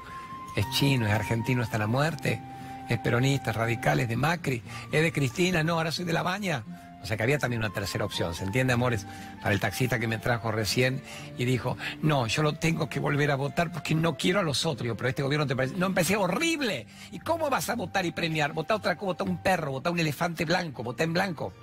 [0.55, 2.41] es chino, es argentino hasta la muerte,
[2.87, 6.23] es peronista, es radical, es de Macri, es de Cristina, no, ahora soy de la
[6.23, 6.63] baña.
[7.01, 9.07] O sea que había también una tercera opción, ¿se entiende, amores?
[9.41, 11.01] Para el taxista que me trajo recién
[11.37, 14.65] y dijo, no, yo lo tengo que volver a votar porque no quiero a los
[14.65, 14.95] otros.
[14.97, 15.75] pero este gobierno te parece...
[15.77, 16.87] No, empecé horrible.
[17.11, 18.51] ¿Y cómo vas a votar y premiar?
[18.51, 21.53] Vota otra cosa, vota un perro, vota un elefante blanco, vota en blanco.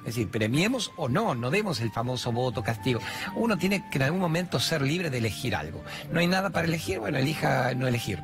[0.00, 3.00] Es decir, premiemos o no, no demos el famoso voto castigo.
[3.34, 5.82] Uno tiene que en algún momento ser libre de elegir algo.
[6.12, 8.22] No hay nada para elegir, bueno, elija no elegir.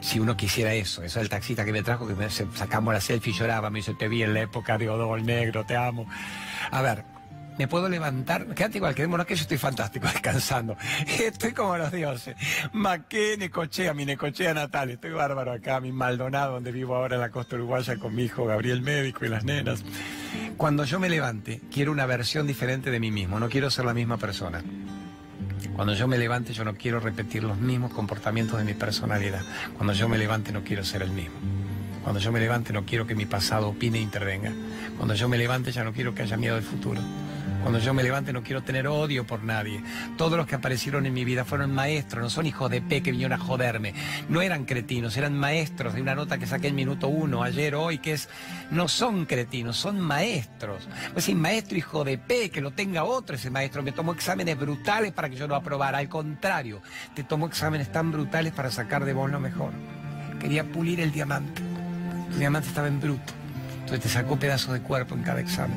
[0.00, 3.00] Si uno quisiera eso, eso es el taxista que me trajo, que me, sacamos la
[3.00, 6.06] selfie y lloraba, me dice, te vi en la época de Odol Negro, te amo.
[6.70, 7.04] A ver,
[7.58, 10.78] me puedo levantar, quédate igual, quedémonos que yo estoy fantástico, descansando.
[11.06, 12.34] Estoy como los dioses.
[12.72, 17.30] Maqué, Necochea, mi Necochea natal, estoy bárbaro acá, mi Maldonado, donde vivo ahora en la
[17.30, 19.84] costa uruguaya con mi hijo Gabriel Médico y las nenas.
[20.56, 23.94] Cuando yo me levante, quiero una versión diferente de mí mismo, no quiero ser la
[23.94, 24.62] misma persona.
[25.74, 29.42] Cuando yo me levante, yo no quiero repetir los mismos comportamientos de mi personalidad.
[29.76, 31.36] Cuando yo me levante, no quiero ser el mismo.
[32.02, 34.52] Cuando yo me levante, no quiero que mi pasado opine e intervenga.
[34.96, 37.00] Cuando yo me levante, ya no quiero que haya miedo del futuro.
[37.62, 39.82] Cuando yo me levante no quiero tener odio por nadie.
[40.16, 43.10] Todos los que aparecieron en mi vida fueron maestros, no son hijos de P que
[43.10, 43.94] vinieron a joderme.
[44.28, 47.98] No eran cretinos, eran maestros de una nota que saqué en minuto uno, ayer, hoy,
[47.98, 48.28] que es,
[48.70, 50.88] no son cretinos, son maestros.
[51.12, 54.58] Pues si maestro hijo de P, que lo tenga otro ese maestro, me tomó exámenes
[54.58, 55.98] brutales para que yo lo aprobara.
[55.98, 56.80] Al contrario,
[57.14, 59.72] te tomó exámenes tan brutales para sacar de vos lo mejor.
[60.40, 61.62] Quería pulir el diamante.
[62.32, 63.39] El diamante estaba en bruto.
[63.90, 65.76] Entonces te sacó pedazos de cuerpo en cada examen,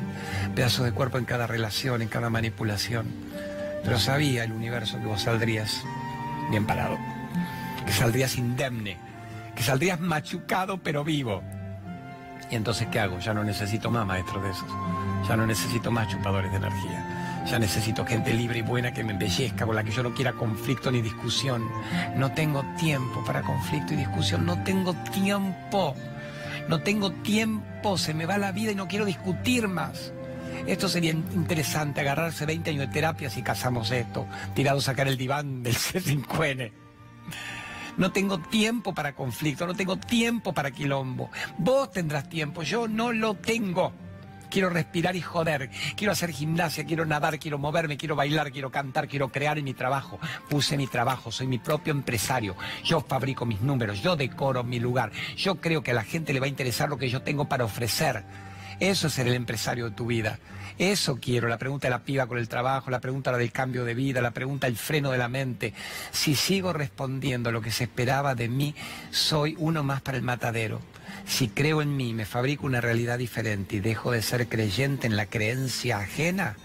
[0.54, 3.08] pedazos de cuerpo en cada relación, en cada manipulación.
[3.82, 5.82] Pero sabía el universo que vos saldrías
[6.48, 6.96] bien parado,
[7.84, 8.98] que saldrías indemne,
[9.56, 11.42] que saldrías machucado pero vivo.
[12.52, 13.18] Y entonces, ¿qué hago?
[13.18, 14.68] Ya no necesito más maestros de esos.
[15.28, 17.42] Ya no necesito más chupadores de energía.
[17.50, 20.34] Ya necesito gente libre y buena que me embellezca, con la que yo no quiera
[20.34, 21.68] conflicto ni discusión.
[22.14, 24.46] No tengo tiempo para conflicto y discusión.
[24.46, 25.96] No tengo tiempo
[26.68, 30.12] no tengo tiempo, se me va la vida y no quiero discutir más.
[30.66, 35.18] Esto sería interesante, agarrarse 20 años de terapia si casamos esto, tirado a sacar el
[35.18, 36.72] diván del C5N.
[37.96, 41.30] No tengo tiempo para conflicto, no tengo tiempo para quilombo.
[41.58, 43.92] Vos tendrás tiempo, yo no lo tengo
[44.54, 49.08] quiero respirar y joder, quiero hacer gimnasia, quiero nadar, quiero moverme, quiero bailar, quiero cantar,
[49.08, 50.20] quiero crear en mi trabajo.
[50.48, 55.10] Puse mi trabajo, soy mi propio empresario, yo fabrico mis números, yo decoro mi lugar,
[55.36, 57.64] yo creo que a la gente le va a interesar lo que yo tengo para
[57.64, 58.22] ofrecer.
[58.78, 60.38] Eso es ser el empresario de tu vida.
[60.78, 63.94] Eso quiero, la pregunta de la piba con el trabajo, la pregunta del cambio de
[63.94, 65.74] vida, la pregunta del freno de la mente.
[66.12, 68.72] Si sigo respondiendo lo que se esperaba de mí,
[69.10, 70.80] soy uno más para el matadero.
[71.26, 75.16] Si creo en mí, me fabrico una realidad diferente y dejo de ser creyente en
[75.16, 76.56] la creencia ajena,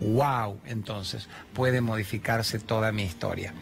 [0.00, 3.54] wow, entonces puede modificarse toda mi historia.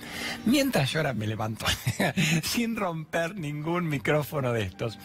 [0.44, 1.66] Mientras yo ahora me levanto
[2.42, 4.98] sin romper ningún micrófono de estos,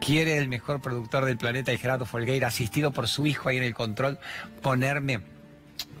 [0.00, 3.74] quiere el mejor productor del planeta, Gerardo Folgueira, asistido por su hijo ahí en el
[3.74, 4.18] control,
[4.60, 5.20] ponerme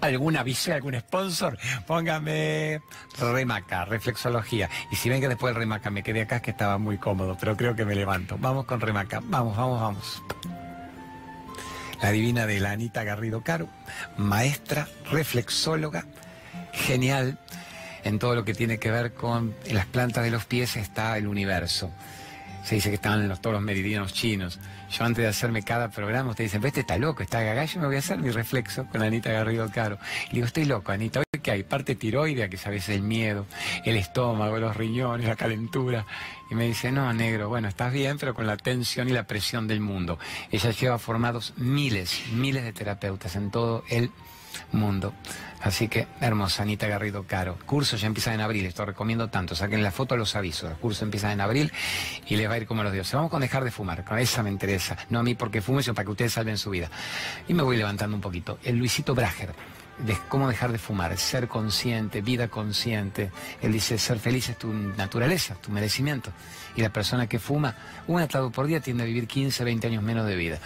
[0.02, 2.82] algún aviso, algún sponsor, póngame
[3.18, 4.68] remaca, reflexología.
[4.90, 7.56] Y si ven que después remaca me quedé acá es que estaba muy cómodo, pero
[7.56, 8.36] creo que me levanto.
[8.38, 10.22] Vamos con remaca, vamos, vamos, vamos.
[12.02, 13.68] La divina de la Anita Garrido Caro,
[14.16, 16.04] maestra, reflexóloga,
[16.72, 17.38] genial.
[18.04, 21.28] En todo lo que tiene que ver con las plantas de los pies está el
[21.28, 21.92] universo
[22.62, 24.58] se dice que están los, todos los meridianos chinos.
[24.92, 27.86] Yo antes de hacerme cada programa, ustedes dicen, este está loco, está gaga, yo me
[27.86, 29.98] voy a hacer mi reflexo con Anita Garrido Caro.
[30.30, 31.62] Y digo, estoy loco, Anita, ¿hoy qué hay?
[31.62, 33.46] Parte tiroidea, que sabes el miedo,
[33.86, 36.04] el estómago, los riñones, la calentura.
[36.50, 39.66] Y me dice, no, negro, bueno, estás bien, pero con la tensión y la presión
[39.66, 40.18] del mundo.
[40.50, 44.31] Ella lleva formados miles, miles de terapeutas en todo el mundo.
[45.62, 47.56] Así que, hermosa, Anita Garrido Caro.
[47.66, 49.54] Curso ya empieza en abril, esto recomiendo tanto.
[49.54, 50.70] Saquen la foto a los avisos.
[50.70, 51.72] El curso empieza en abril
[52.26, 53.14] y les va a ir como los dioses.
[53.14, 54.96] Vamos con dejar de fumar, con esa me interesa.
[55.08, 56.90] No a mí porque fume, sino para que ustedes salven su vida.
[57.46, 58.58] Y me voy levantando un poquito.
[58.64, 59.54] El Luisito Brager.
[59.98, 63.30] De cómo dejar de fumar, ser consciente, vida consciente.
[63.60, 66.32] Él dice, ser feliz es tu naturaleza, tu merecimiento.
[66.74, 67.76] Y la persona que fuma
[68.08, 70.58] un atado por día tiende a vivir 15, 20 años menos de vida.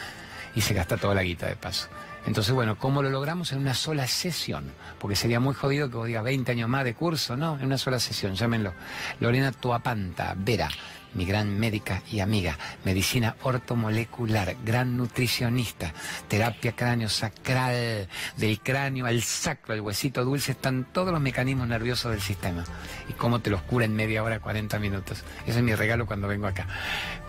[0.54, 1.88] Y se gasta toda la guita de paso.
[2.26, 3.52] Entonces, bueno, ¿cómo lo logramos?
[3.52, 4.72] En una sola sesión.
[4.98, 7.58] Porque sería muy jodido que vos digas 20 años más de curso, ¿no?
[7.58, 8.74] En una sola sesión, llámenlo.
[9.20, 10.68] Lorena Tuapanta, Vera,
[11.14, 15.92] mi gran médica y amiga, medicina ortomolecular, gran nutricionista,
[16.28, 22.10] terapia cráneo sacral, del cráneo al sacro, al huesito dulce, están todos los mecanismos nerviosos
[22.10, 22.64] del sistema.
[23.08, 25.24] Y cómo te los cura en media hora, 40 minutos.
[25.46, 26.66] Ese es mi regalo cuando vengo acá.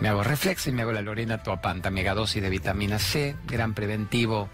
[0.00, 4.50] Me hago reflex y me hago la Lorena Tuapanta, megadosis de vitamina C, gran preventivo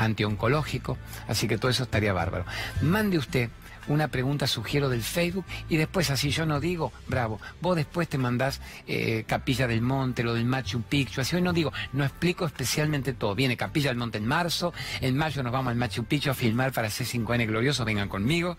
[0.00, 0.96] antioncológico,
[1.28, 2.44] así que todo eso estaría bárbaro.
[2.82, 3.50] Mande usted
[3.92, 8.18] una pregunta, sugiero, del Facebook y después así yo no digo, bravo, vos después te
[8.18, 12.46] mandás eh, Capilla del Monte, lo del Machu Picchu, así hoy no digo, no explico
[12.46, 13.34] especialmente todo.
[13.34, 16.72] Viene Capilla del Monte en marzo, en mayo nos vamos al Machu Picchu a filmar
[16.72, 18.56] para C5N Glorioso, vengan conmigo.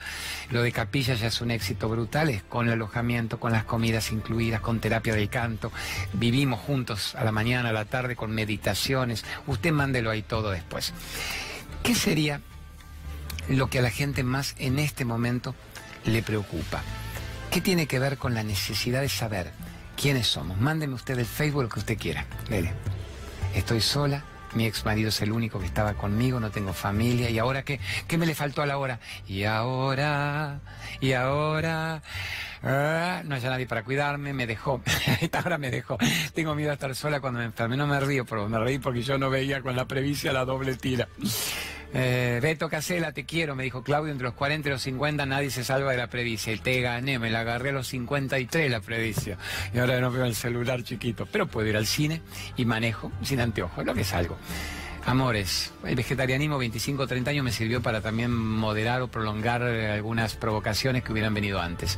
[0.49, 4.11] Lo de Capilla ya es un éxito brutal, es con el alojamiento, con las comidas
[4.11, 5.71] incluidas, con terapia del canto.
[6.13, 9.25] Vivimos juntos a la mañana, a la tarde, con meditaciones.
[9.47, 10.93] Usted mándelo ahí todo después.
[11.83, 12.41] ¿Qué sería
[13.49, 15.55] lo que a la gente más en este momento
[16.05, 16.81] le preocupa.
[17.51, 19.51] ¿Qué tiene que ver con la necesidad de saber
[19.99, 20.59] quiénes somos?
[20.59, 22.25] Mándeme usted el Facebook lo que usted quiera.
[22.49, 22.73] Mire,
[23.53, 24.23] estoy sola,
[24.53, 27.79] mi ex marido es el único que estaba conmigo, no tengo familia, y ahora qué,
[28.07, 28.99] ¿qué me le faltó a la hora?
[29.27, 30.61] Y ahora,
[30.99, 32.01] y ahora,
[32.63, 34.81] ah, no hay nadie para cuidarme, me dejó,
[35.21, 35.97] esta hora me dejó.
[36.33, 39.01] Tengo miedo a estar sola cuando me enferme, no me río, pero me reí porque
[39.01, 41.07] yo no veía con la previsia la doble tira.
[41.93, 45.51] Eh, Beto Casela, te quiero, me dijo Claudio, entre los 40 y los 50 nadie
[45.51, 46.53] se salva de la predicia.
[46.53, 49.37] Y te gané, me la agarré a los 53 la predicia.
[49.73, 51.27] Y ahora no veo el celular chiquito.
[51.31, 52.21] Pero puedo ir al cine
[52.55, 54.37] y manejo sin anteojos, lo que es algo.
[55.05, 61.03] Amores, el vegetarianismo 25-30 años me sirvió para también moderar o prolongar eh, algunas provocaciones
[61.03, 61.97] que hubieran venido antes.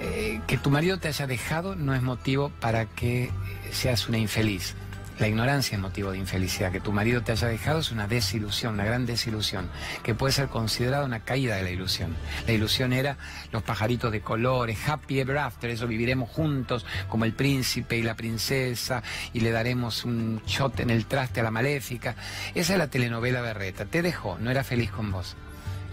[0.00, 3.30] Eh, que tu marido te haya dejado no es motivo para que
[3.72, 4.74] seas una infeliz.
[5.22, 6.72] La ignorancia es motivo de infelicidad.
[6.72, 9.70] Que tu marido te haya dejado es una desilusión, una gran desilusión,
[10.02, 12.16] que puede ser considerada una caída de la ilusión.
[12.44, 13.16] La ilusión era
[13.52, 18.16] los pajaritos de colores, happy ever after, eso viviremos juntos como el príncipe y la
[18.16, 22.16] princesa y le daremos un shot en el traste a la maléfica.
[22.56, 23.84] Esa es la telenovela berreta.
[23.84, 25.36] Te dejó, no era feliz con vos.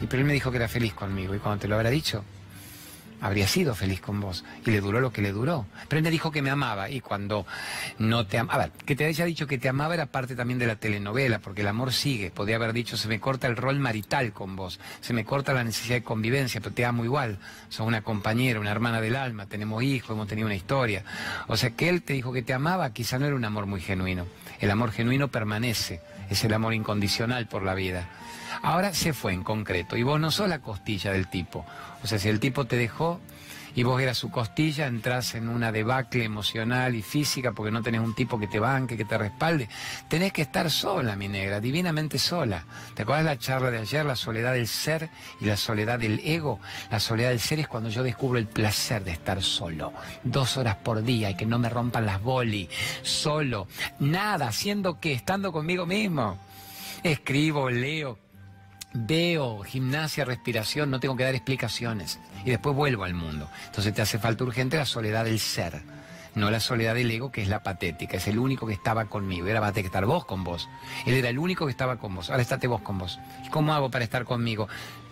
[0.02, 1.36] Y pero él me dijo que era feliz conmigo.
[1.36, 2.26] Y cuando te lo habrá dicho,
[3.22, 4.44] habría sido feliz con vos.
[4.66, 5.66] Y le duró lo que le duró.
[5.88, 7.46] Pero él me dijo que me amaba y cuando
[7.98, 8.56] no te amaba...
[8.56, 11.40] A ver, que te haya dicho que te amaba era parte también de la telenovela,
[11.40, 12.32] porque el amor sigue.
[12.32, 15.64] Podría haber dicho, se me corta el rol marital con vos, se me corta la
[15.64, 17.40] necesidad de convivencia, pero te amo igual.
[17.70, 21.04] Sos una compañera, una hermana del alma, tenemos hijos, hemos tenido una historia.
[21.48, 23.82] O sea, que él te dijo que te amaba, quizá no era un amor muy
[23.82, 24.26] genuino.
[24.60, 28.10] El amor genuino permanece, es el amor incondicional por la vida.
[28.62, 31.66] Ahora se fue en concreto y vos no sos la costilla del tipo.
[32.04, 33.20] O sea, si el tipo te dejó
[33.76, 38.02] y vos eras su costilla, entras en una debacle emocional y física porque no tenés
[38.02, 39.70] un tipo que te banque, que te respalde.
[40.08, 42.66] Tenés que estar sola, mi negra, divinamente sola.
[42.96, 44.06] ¿Te acuerdas la charla de ayer?
[44.06, 46.60] La soledad del ser y la soledad del ego.
[46.92, 49.94] La soledad del ser es cuando yo descubro el placer de estar solo.
[50.24, 52.68] Dos horas por día y que no me rompan las boli.
[53.04, 53.68] Solo.
[54.00, 56.40] Nada, haciendo que, estando conmigo mismo.
[57.04, 58.18] Escribo, leo,
[58.94, 62.20] veo gimnasia, respiración, no tengo que dar explicaciones.
[62.46, 63.50] Y después vuelvo al mundo.
[63.66, 65.82] Entonces te hace falta urgente la soledad del ser.
[66.36, 68.18] No la soledad del ego, que es la patética.
[68.18, 69.48] Es el único que estaba conmigo.
[69.48, 70.70] Era para estar vos con vos.
[71.06, 72.30] Él era el único que estaba con vos.
[72.30, 73.20] Ahora estate vos con vos.
[73.46, 74.68] ¿Y cómo hago para estar conmigo?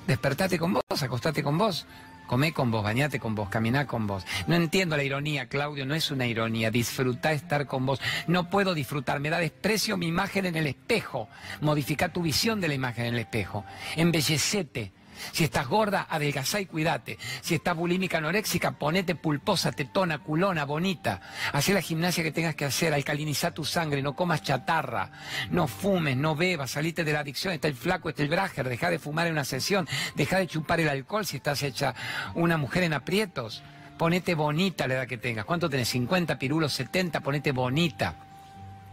[0.06, 1.86] Despertate con vos, acostate con vos.
[2.28, 4.26] Comé con vos, bañate con vos, caminá con vos.
[4.48, 6.70] No entiendo la ironía, Claudio, no es una ironía.
[6.70, 8.02] Disfruta estar con vos.
[8.28, 11.30] No puedo disfrutar, me da desprecio mi imagen en el espejo.
[11.62, 13.64] Modifica tu visión de la imagen en el espejo.
[13.96, 14.97] Embellecete.
[15.32, 17.18] Si estás gorda, adelgazá y cuídate.
[17.42, 21.22] Si estás bulímica anoréxica, ponete pulposa, tetona, culona, bonita.
[21.54, 25.12] Hacé la gimnasia que tengas que hacer, alcalinizá tu sangre, no comas chatarra,
[25.50, 28.90] no fumes, no bebas, salite de la adicción, está el flaco, está el brager, deja
[28.90, 31.96] de fumar en una sesión, deja de chupar el alcohol si estás hecha
[32.36, 33.64] una mujer en aprietos.
[33.98, 35.46] Ponete bonita la edad que tengas.
[35.46, 35.94] ¿Cuánto tenés?
[35.94, 36.80] ¿50 pirulos?
[36.80, 37.20] ¿70?
[37.22, 38.27] Ponete bonita.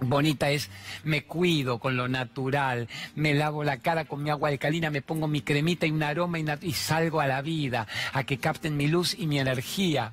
[0.01, 0.71] Bonita es,
[1.05, 5.29] me cuido con lo natural, me lavo la cara con mi agua alcalina, me pongo
[5.29, 9.15] mi cremita y un aroma y, salgo a la vida, a que capten mi luz
[9.19, 10.13] y mi energía.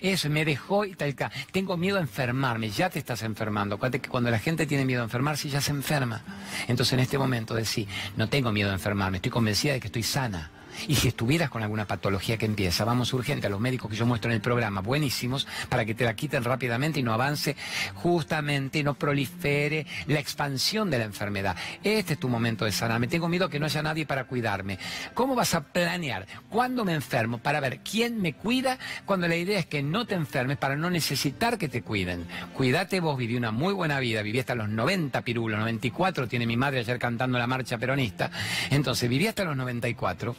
[0.00, 1.16] Eso, me dejó y tal.
[1.50, 3.74] Tengo miedo a enfermarme, ya te estás enfermando.
[3.74, 6.22] Acuérdate que cuando la gente tiene miedo a enfermarse, ya se enferma.
[6.68, 10.04] Entonces en este momento decir, no tengo miedo a enfermarme, estoy convencida de que estoy
[10.04, 10.50] sana.
[10.88, 14.06] Y si estuvieras con alguna patología que empieza, vamos urgente a los médicos que yo
[14.06, 17.56] muestro en el programa, buenísimos, para que te la quiten rápidamente y no avance
[17.94, 21.56] justamente, no prolifere la expansión de la enfermedad.
[21.82, 23.08] Este es tu momento de sanarme.
[23.08, 24.78] Tengo miedo que no haya nadie para cuidarme.
[25.14, 29.58] ¿Cómo vas a planear cuándo me enfermo para ver quién me cuida cuando la idea
[29.58, 32.26] es que no te enfermes para no necesitar que te cuiden?
[32.54, 36.56] Cuídate vos, viví una muy buena vida, viví hasta los 90 pirulos, 94 tiene mi
[36.56, 38.30] madre ayer cantando la marcha peronista.
[38.70, 40.36] Entonces, viví hasta los 94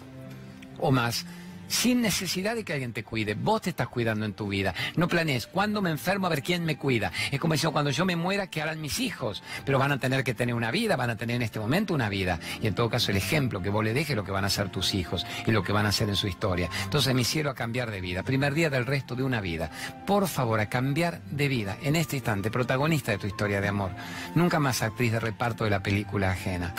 [0.77, 1.25] o más
[1.71, 3.34] sin necesidad de que alguien te cuide.
[3.34, 4.73] Vos te estás cuidando en tu vida.
[4.95, 7.12] No planees, cuando me enfermo a ver quién me cuida.
[7.31, 9.41] Es como decir, cuando yo me muera, ¿qué harán mis hijos?
[9.65, 12.10] Pero van a tener que tener una vida, van a tener en este momento una
[12.10, 12.39] vida.
[12.62, 14.69] Y en todo caso, el ejemplo que vos le dejes lo que van a hacer
[14.69, 16.69] tus hijos y lo que van a hacer en su historia.
[16.84, 18.23] Entonces, mi cielo a cambiar de vida.
[18.23, 19.71] Primer día del resto de una vida.
[20.05, 21.77] Por favor, a cambiar de vida.
[21.81, 23.91] En este instante, protagonista de tu historia de amor.
[24.36, 26.73] Nunca más actriz de reparto de la película ajena.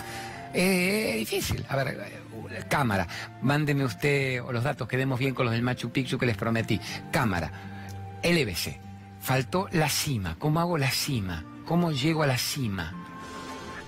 [0.52, 1.64] Es difícil.
[1.68, 1.98] A ver,
[2.68, 3.06] cámara,
[3.40, 6.80] mándeme usted los datos, quedemos bien con los del Machu Picchu que les prometí.
[7.10, 7.50] Cámara,
[8.22, 8.78] LBC,
[9.20, 10.36] faltó la cima.
[10.38, 11.44] ¿Cómo hago la cima?
[11.66, 13.01] ¿Cómo llego a la cima?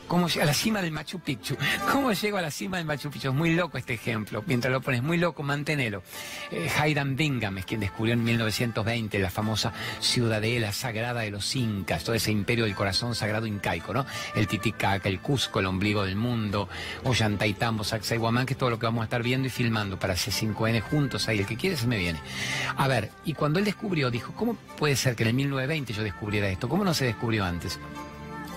[0.07, 1.57] ¿Cómo a la cima del Machu Picchu?
[1.93, 3.29] ¿Cómo llego a la cima del Machu Picchu?
[3.29, 4.45] Es muy loco este ejemplo.
[4.47, 6.03] Mientras lo pones muy loco, manténelo.
[6.51, 6.69] Eh,
[7.17, 12.31] Bingham es quien descubrió en 1920 la famosa ciudadela sagrada de los incas, todo ese
[12.31, 14.05] imperio del corazón sagrado incaico, ¿no?
[14.35, 16.69] El Titicaca, el Cusco, el ombligo del mundo,
[17.05, 20.83] Ollantaytambo, Sacsayhuamán, que es todo lo que vamos a estar viendo y filmando para C5N
[20.83, 21.39] juntos ahí.
[21.39, 22.21] El que quiere se me viene.
[22.77, 26.03] A ver, y cuando él descubrió, dijo, ¿cómo puede ser que en el 1920 yo
[26.03, 26.69] descubriera esto?
[26.69, 27.79] ¿Cómo no se descubrió antes?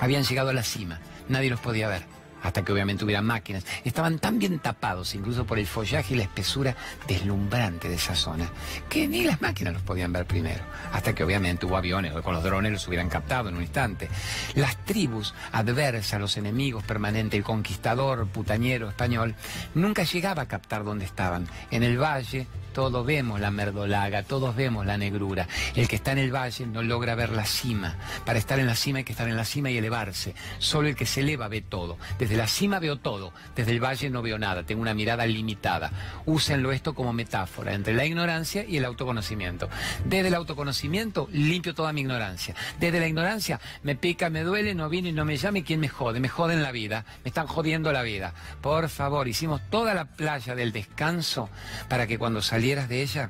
[0.02, 2.04] Habían llegado a la cima nadie los podía ver,
[2.44, 3.66] hasta que obviamente hubiera máquinas.
[3.84, 6.76] Estaban tan bien tapados, incluso por el follaje y la espesura
[7.08, 8.50] deslumbrante de esa zona,
[8.90, 12.34] que ni las máquinas los podían ver primero, hasta que obviamente hubo aviones, o con
[12.34, 14.10] los drones los hubieran captado en un instante.
[14.56, 19.36] Las tribus adversas, los enemigos permanentes, el conquistador, putañero español,
[19.76, 21.48] nunca llegaba a captar dónde estaban.
[21.72, 22.48] En el valle,
[22.78, 25.48] todo, vemos la merdolaga, todos vemos la negrura.
[25.74, 27.96] El que está en el valle no logra ver la cima.
[28.24, 30.36] Para estar en la cima hay que estar en la cima y elevarse.
[30.60, 31.98] Solo el que se eleva ve todo.
[32.20, 35.90] Desde la cima veo todo, desde el valle no veo nada, tengo una mirada limitada.
[36.28, 39.70] Úsenlo esto como metáfora entre la ignorancia y el autoconocimiento.
[40.06, 42.54] Desde el autoconocimiento limpio toda mi ignorancia.
[42.80, 45.90] Desde la ignorancia me pica, me duele, no viene y no me llame, ¿quién me
[45.90, 46.20] jode?
[46.20, 48.36] Me joden la vida, me están jodiendo la vida.
[48.62, 51.50] Por favor, hicimos toda la playa del descanso
[51.90, 52.44] para que cuando
[52.76, 53.30] de ella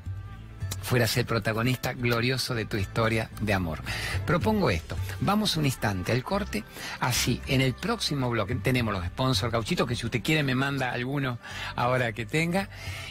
[0.82, 3.82] fueras el protagonista glorioso de tu historia de amor.
[4.26, 6.64] Propongo esto, vamos un instante al corte,
[7.00, 9.54] así en el próximo bloque tenemos los sponsors.
[9.54, 11.38] Gauchito, que si usted quiere me manda alguno
[11.76, 12.70] ahora que tenga,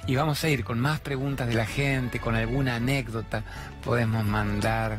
[0.08, 3.44] y vamos a ir con más preguntas de la gente, con alguna anécdota,
[3.84, 4.98] podemos mandar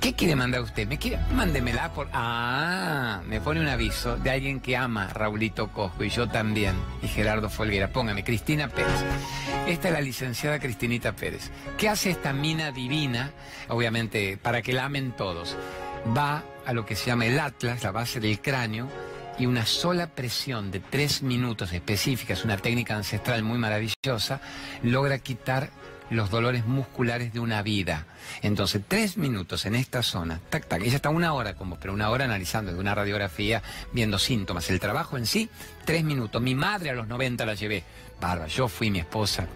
[0.00, 0.86] ¿Qué quiere mandar usted?
[0.86, 1.18] ¿Me quiere?
[1.34, 2.08] Mándemela por.
[2.12, 6.74] Ah, me pone un aviso de alguien que ama Raulito Cosco y yo también.
[7.02, 7.88] Y Gerardo Folguera.
[7.88, 9.04] Póngame, Cristina Pérez.
[9.66, 11.50] Esta es la licenciada Cristinita Pérez.
[11.76, 13.32] ¿Qué hace esta mina divina?
[13.68, 15.56] Obviamente, para que la amen todos.
[16.16, 18.88] Va a lo que se llama el atlas, la base del cráneo,
[19.38, 24.40] y una sola presión de tres minutos específica, es una técnica ancestral muy maravillosa,
[24.82, 25.70] logra quitar
[26.10, 28.06] los dolores musculares de una vida.
[28.42, 32.10] Entonces, tres minutos en esta zona, tac, tac, ella está una hora como, pero una
[32.10, 34.70] hora analizando de una radiografía, viendo síntomas.
[34.70, 35.48] El trabajo en sí,
[35.84, 36.40] tres minutos.
[36.40, 37.84] Mi madre a los 90 la llevé.
[38.20, 39.46] Barba, yo fui mi esposa.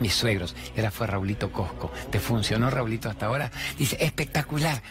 [0.00, 1.90] Mis suegros, ahora fue Raulito Cosco.
[2.10, 3.50] ¿Te funcionó Raulito hasta ahora?
[3.76, 4.82] Dice, espectacular.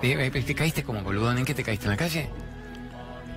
[0.00, 1.38] ¿Te caíste como boludón?
[1.38, 1.86] ¿En qué te caíste?
[1.86, 2.28] ¿En la calle?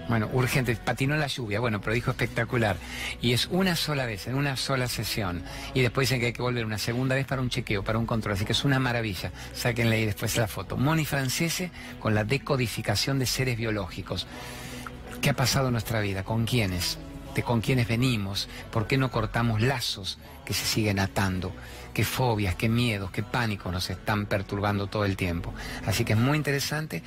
[0.08, 2.78] Bueno, urgente, patinó la lluvia, bueno, pero dijo espectacular.
[3.22, 5.44] Y es una sola vez, en una sola sesión.
[5.74, 8.06] Y después dicen que hay que volver una segunda vez para un chequeo, para un
[8.06, 8.36] control.
[8.36, 9.32] Así que es una maravilla.
[9.54, 10.78] Sáquenle ahí después la foto.
[10.78, 14.28] Moni Francese con la decodificación de seres biológicos.
[15.22, 16.24] ¿Qué ha pasado en nuestra vida?
[16.24, 17.00] ¿Con quiénes?
[17.36, 18.48] ¿De con quiénes venimos?
[18.72, 21.54] ¿Por qué no cortamos lazos que se siguen atando?
[21.96, 25.54] qué fobias, qué miedos, qué pánicos nos están perturbando todo el tiempo.
[25.86, 27.02] Así que es muy interesante.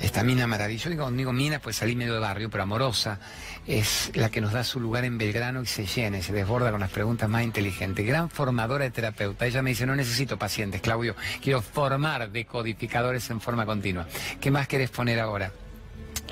[0.00, 3.20] Esta mina maravillosa, cuando digo mina, pues salí medio de barrio, pero amorosa,
[3.66, 6.70] es la que nos da su lugar en Belgrano y se llena y se desborda
[6.70, 8.04] con las preguntas más inteligentes.
[8.04, 9.46] Gran formadora de terapeuta.
[9.46, 14.08] Ella me dice, no necesito pacientes, Claudio, quiero formar decodificadores en forma continua.
[14.40, 15.52] ¿Qué más querés poner ahora?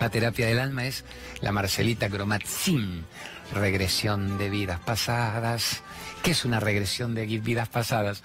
[0.01, 1.05] La terapia del alma es
[1.43, 3.05] la Marcelita Gromatzin,
[3.53, 5.83] regresión de vidas pasadas,
[6.23, 8.23] ¿Qué es una regresión de vidas pasadas?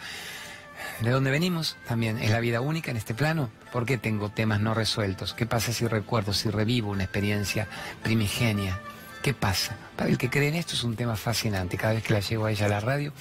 [1.00, 1.78] ¿De dónde venimos?
[1.88, 3.50] También es la vida única en este plano.
[3.72, 5.34] ¿Por qué tengo temas no resueltos?
[5.34, 7.68] ¿Qué pasa si recuerdo, si revivo una experiencia
[8.04, 8.80] primigenia?
[9.22, 9.78] ¿Qué pasa?
[9.96, 11.78] Para el que cree en esto es un tema fascinante.
[11.78, 13.14] Cada vez que la llevo a ella a la radio,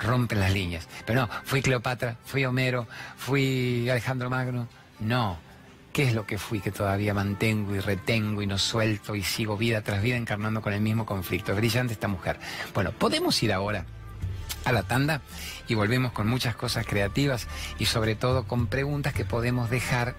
[0.00, 0.86] rompen las líneas.
[1.04, 4.68] Pero no, fui Cleopatra, fui Homero, fui Alejandro Magno.
[5.00, 5.38] No.
[5.92, 9.56] ¿Qué es lo que fui que todavía mantengo y retengo y no suelto y sigo
[9.56, 11.54] vida tras vida encarnando con el mismo conflicto?
[11.54, 12.38] Brillante esta mujer.
[12.74, 13.84] Bueno, podemos ir ahora
[14.64, 15.22] a la tanda
[15.66, 20.14] y volvemos con muchas cosas creativas y sobre todo con preguntas que podemos dejar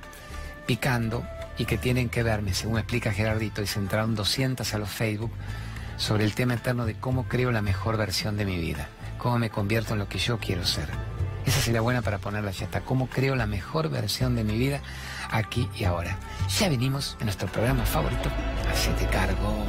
[0.66, 1.24] picando
[1.58, 5.32] y que tienen que verme, según explica Gerardito, y se entraron 200 a los Facebook
[5.98, 9.50] sobre el tema eterno de cómo creo la mejor versión de mi vida, cómo me
[9.50, 10.88] convierto en lo que yo quiero ser.
[11.46, 14.82] Esa sería buena para ponerla ya está, cómo creo la mejor versión de mi vida
[15.30, 16.18] aquí y ahora.
[16.60, 18.30] Ya venimos en nuestro programa favorito,
[18.98, 19.66] te cargo.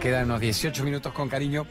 [0.00, 1.66] Quedan unos 18 minutos con cariño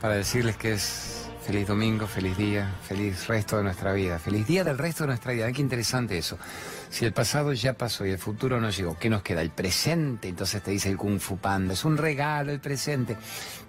[0.00, 4.64] para decirles que es feliz domingo, feliz día, feliz resto de nuestra vida, feliz día
[4.64, 5.50] del resto de nuestra vida.
[5.52, 6.38] Qué interesante eso.
[6.88, 9.42] Si el pasado ya pasó y el futuro no llegó, ¿qué nos queda?
[9.42, 10.28] El presente.
[10.28, 13.16] Entonces te dice el Kung Fu Panda, es un regalo el presente.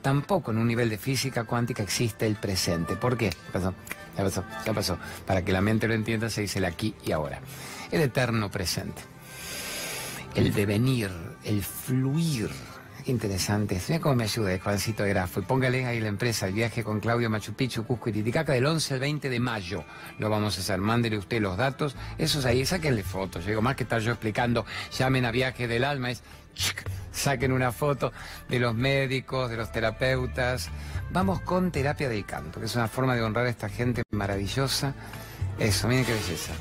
[0.01, 2.95] Tampoco en un nivel de física cuántica existe el presente.
[2.95, 3.29] ¿Por qué?
[3.29, 3.73] Ya pasó,
[4.17, 4.97] ya pasó, ya pasó.
[5.25, 7.41] Para que la mente lo entienda se dice el aquí y ahora.
[7.91, 9.01] El eterno presente.
[10.35, 11.09] El devenir,
[11.43, 12.49] el fluir
[13.05, 13.81] interesante.
[13.87, 15.39] Mira cómo me ayuda el Juancito de Grafo.
[15.39, 18.65] Y póngale ahí la empresa, el viaje con Claudio Machu Picchu, Cusco y Titicaca del
[18.65, 19.83] 11 al 20 de mayo.
[20.19, 20.79] Lo vamos a hacer.
[20.79, 21.95] Mándele usted los datos.
[22.17, 23.43] Esos ahí, sáquenle fotos.
[23.43, 24.65] Yo digo, más que estar yo explicando,
[24.97, 26.23] llamen a Viaje del Alma, es
[27.11, 28.11] saquen una foto
[28.49, 30.69] de los médicos, de los terapeutas.
[31.11, 34.93] Vamos con terapia del canto, que es una forma de honrar a esta gente maravillosa.
[35.59, 36.53] Eso, miren qué belleza.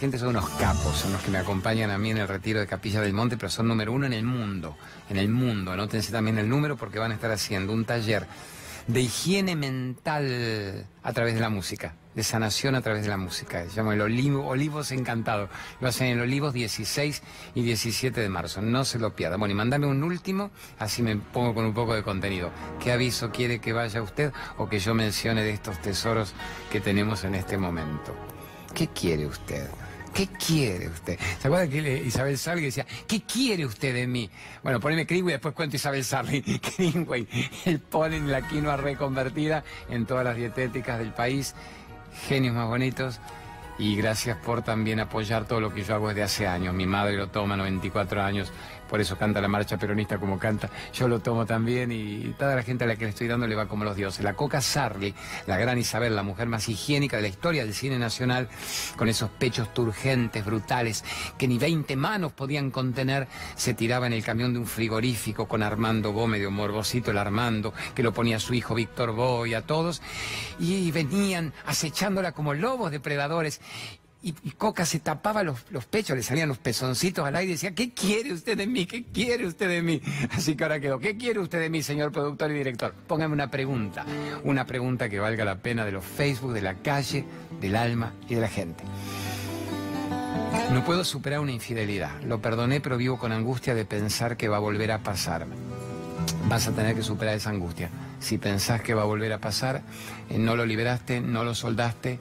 [0.00, 2.66] Gente son unos capos, son los que me acompañan a mí en el retiro de
[2.66, 4.78] Capilla del Monte, pero son número uno en el mundo,
[5.10, 5.72] en el mundo.
[5.72, 8.26] Anótense también el número porque van a estar haciendo un taller
[8.86, 13.62] de higiene mental a través de la música, de sanación a través de la música.
[13.64, 15.50] Se llama el Olivo, Olivos Encantado.
[15.82, 17.22] Lo hacen en Olivos 16
[17.54, 18.62] y 17 de marzo.
[18.62, 19.36] No se lo pierda.
[19.36, 22.50] Bueno, y mándame un último, así me pongo con un poco de contenido.
[22.82, 26.32] ¿Qué aviso quiere que vaya usted o que yo mencione de estos tesoros
[26.72, 28.16] que tenemos en este momento?
[28.74, 29.68] ¿Qué quiere usted?
[30.14, 31.18] ¿Qué quiere usted?
[31.40, 34.28] ¿Se acuerda que Isabel Sarli decía, ¿qué quiere usted de mí?
[34.62, 36.40] Bueno, poneme Greenway y después cuento Isabel Sarli.
[36.78, 37.26] Greenway,
[37.64, 41.54] el ponen la quinoa reconvertida en todas las dietéticas del país.
[42.28, 43.20] Genios más bonitos.
[43.78, 46.74] Y gracias por también apoyar todo lo que yo hago desde hace años.
[46.74, 48.52] Mi madre lo toma, 94 años,
[48.90, 50.68] por eso canta la marcha peronista como canta.
[50.92, 53.54] Yo lo tomo también y toda la gente a la que le estoy dando le
[53.54, 54.24] va como los dioses.
[54.24, 55.14] La Coca Sarli,
[55.46, 58.48] la gran Isabel, la mujer más higiénica de la historia del cine nacional,
[58.96, 61.04] con esos pechos turgentes, brutales,
[61.38, 65.62] que ni 20 manos podían contener, se tiraba en el camión de un frigorífico con
[65.62, 69.62] Armando Gómez, de Morbosito el Armando, que lo ponía a su hijo Víctor Boy, a
[69.62, 70.02] todos,
[70.58, 73.60] y venían acechándola como lobos depredadores
[74.22, 75.60] y, Coca se tapaba los,
[75.90, 78.84] pechos, le salían los pezoncitos al aire y decía, ¿qué quiere usted de mí?
[78.84, 80.02] ¿Qué quiere usted de mí?
[80.30, 82.94] Así que ahora quedó, ¿qué quiere usted de mí, señor productor y director?
[83.06, 84.04] Póngame una pregunta,
[84.44, 87.24] una pregunta que valga la pena de los Facebook, de la calle,
[87.60, 88.84] del alma y de la gente.
[90.72, 92.20] No puedo superar una infidelidad.
[92.22, 95.46] Lo perdoné, pero vivo con angustia de pensar que va a volver a pasar.
[96.48, 97.90] Vas a tener que superar esa angustia.
[98.20, 99.82] Si pensás que va a volver a pasar,
[100.28, 102.20] eh, no lo liberaste, no lo soldaste,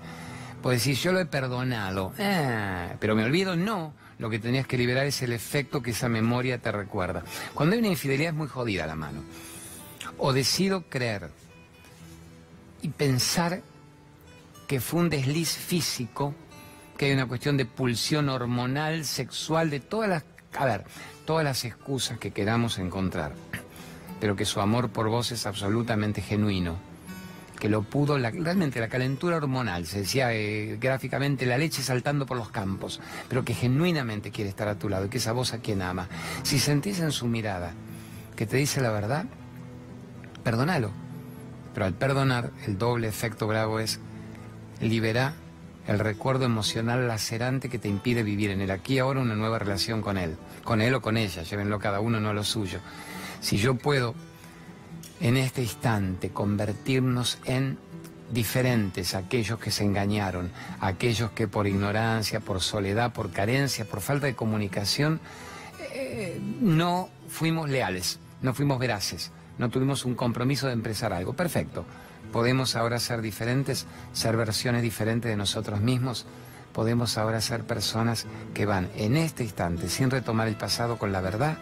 [0.62, 3.94] pues decir, yo lo he perdonado, ah, pero me olvido, no.
[4.18, 7.24] Lo que tenías que liberar es el efecto que esa memoria te recuerda.
[7.54, 9.24] Cuando hay una infidelidad es muy jodida la mano.
[10.18, 11.30] O decido creer
[12.82, 13.62] y pensar
[14.68, 16.36] que fue un desliz físico,
[16.98, 20.24] que hay una cuestión de pulsión hormonal, sexual, de todas las,
[20.58, 20.84] a ver,
[21.26, 23.32] todas las excusas que queramos encontrar,
[24.20, 26.89] pero que su amor por vos es absolutamente genuino
[27.60, 32.38] que lo pudo, realmente la calentura hormonal, se decía eh, gráficamente, la leche saltando por
[32.38, 35.60] los campos, pero que genuinamente quiere estar a tu lado y que esa voz a
[35.60, 36.08] quien ama.
[36.44, 37.74] Si sentís en su mirada
[38.36, 39.26] que te dice la verdad,
[40.44, 40.92] perdónalo.
[41.74, 44.00] Pero al perdonar, el doble efecto bravo es
[44.82, 45.34] liberar
[45.88, 49.60] el recuerdo emocional lacerante que te impide vivir en el aquí y ahora una nueva
[49.60, 52.80] relación con él, con él o con ella, llévenlo cada uno no lo suyo.
[53.42, 54.14] Si yo puedo
[55.22, 57.78] en este instante convertirnos en
[58.32, 64.28] diferentes, aquellos que se engañaron, aquellos que por ignorancia, por soledad, por carencia, por falta
[64.28, 65.20] de comunicación,
[65.94, 71.34] eh, no fuimos leales, no fuimos veraces, no tuvimos un compromiso de empresar algo.
[71.34, 71.86] Perfecto.
[72.32, 76.26] Podemos ahora ser diferentes, ser versiones diferentes de nosotros mismos.
[76.74, 81.22] Podemos ahora ser personas que van en este instante, sin retomar el pasado con la
[81.22, 81.58] verdad.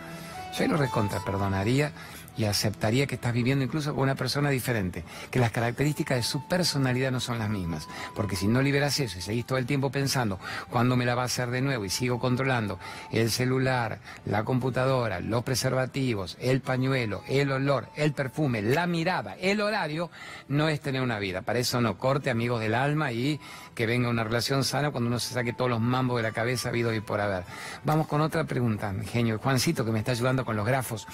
[0.57, 1.93] Yo lo recontra perdonaría
[2.37, 6.47] y aceptaría que estás viviendo incluso con una persona diferente, que las características de su
[6.47, 7.87] personalidad no son las mismas.
[8.15, 11.23] Porque si no liberas eso y seguís todo el tiempo pensando cuándo me la va
[11.23, 12.79] a hacer de nuevo y sigo controlando
[13.11, 19.61] el celular, la computadora, los preservativos, el pañuelo, el olor, el perfume, la mirada, el
[19.61, 20.09] horario,
[20.47, 21.41] no es tener una vida.
[21.41, 23.39] Para eso no corte amigos del alma y
[23.73, 26.69] que venga una relación sana cuando uno se saque todos los mambos de la cabeza
[26.69, 27.43] habido y por haber.
[27.83, 29.39] Vamos con otra pregunta, genio.
[29.39, 31.07] Juancito que me está ayudando con los grafos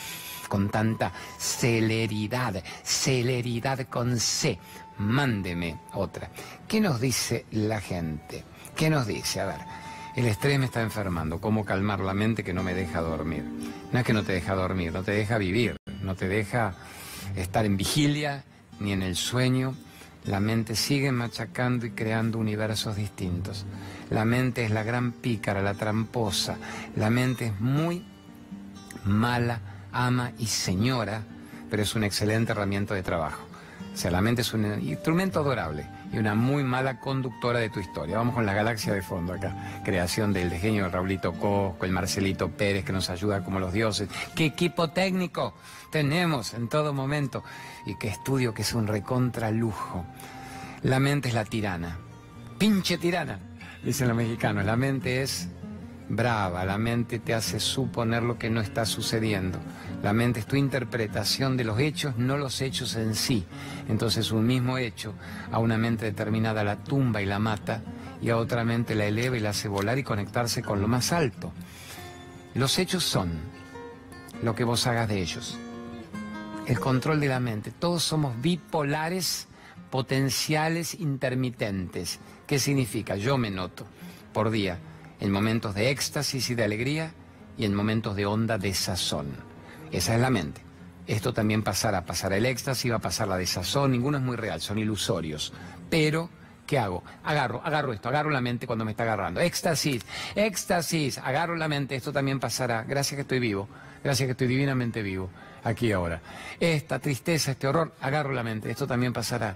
[0.54, 4.60] con tanta celeridad, celeridad con C.
[5.00, 6.30] Mándeme otra.
[6.68, 8.44] ¿Qué nos dice la gente?
[8.76, 9.42] ¿Qué nos dice?
[9.42, 9.62] A ver,
[10.16, 11.42] el estrés me está enfermando.
[11.42, 13.44] ¿Cómo calmar la mente que no me deja dormir?
[13.92, 16.76] No es que no te deja dormir, no te deja vivir, no te deja
[17.36, 18.44] estar en vigilia
[18.80, 19.74] ni en el sueño.
[20.26, 23.66] La mente sigue machacando y creando universos distintos.
[24.12, 26.58] La mente es la gran pícara, la tramposa.
[26.96, 28.06] La mente es muy
[29.04, 31.24] mala ama y señora,
[31.70, 33.48] pero es una excelente herramienta de trabajo.
[33.94, 37.80] O sea, la mente es un instrumento adorable y una muy mala conductora de tu
[37.80, 38.18] historia.
[38.18, 39.82] Vamos con la galaxia de fondo acá.
[39.84, 44.10] Creación del genio Raulito Cosco, el Marcelito Pérez que nos ayuda como los dioses.
[44.36, 45.54] ¡Qué equipo técnico
[45.92, 47.44] tenemos en todo momento!
[47.86, 50.06] Y qué estudio que es un recontra lujo.
[50.82, 51.98] La mente es la tirana.
[52.58, 53.40] ¡Pinche tirana!
[53.84, 54.66] Dicen los mexicanos.
[54.66, 55.50] La mente es
[56.10, 59.60] brava, la mente te hace suponer lo que no está sucediendo.
[60.02, 63.46] La mente es tu interpretación de los hechos, no los hechos en sí.
[63.88, 65.14] Entonces un mismo hecho
[65.52, 67.82] a una mente determinada la tumba y la mata
[68.22, 71.12] y a otra mente la eleva y la hace volar y conectarse con lo más
[71.12, 71.52] alto.
[72.54, 73.32] Los hechos son
[74.44, 75.58] lo que vos hagas de ellos.
[76.68, 77.72] El control de la mente.
[77.72, 79.48] Todos somos bipolares
[79.90, 82.20] potenciales intermitentes.
[82.48, 83.16] ¿Qué significa?
[83.16, 83.86] Yo me noto
[84.34, 84.80] por día
[85.24, 87.14] en momentos de éxtasis y de alegría
[87.58, 89.28] y en momentos de honda desazón.
[89.90, 90.62] Esa es la mente.
[91.08, 94.60] Esto también pasará, pasará el éxtasis, va a pasar la desazón, ninguno es muy real,
[94.60, 95.54] son ilusorios.
[95.90, 96.30] Pero,
[96.68, 97.06] ¿qué hago?
[97.24, 99.40] Agarro, agarro esto, agarro la mente cuando me está agarrando.
[99.40, 100.04] Éxtasis,
[100.36, 102.84] éxtasis, agarro la mente, esto también pasará.
[102.84, 103.70] Gracias que estoy vivo,
[104.04, 105.30] gracias que estoy divinamente vivo,
[105.64, 106.22] aquí ahora.
[106.60, 109.56] Esta tristeza, este horror, agarro la mente, esto también pasará.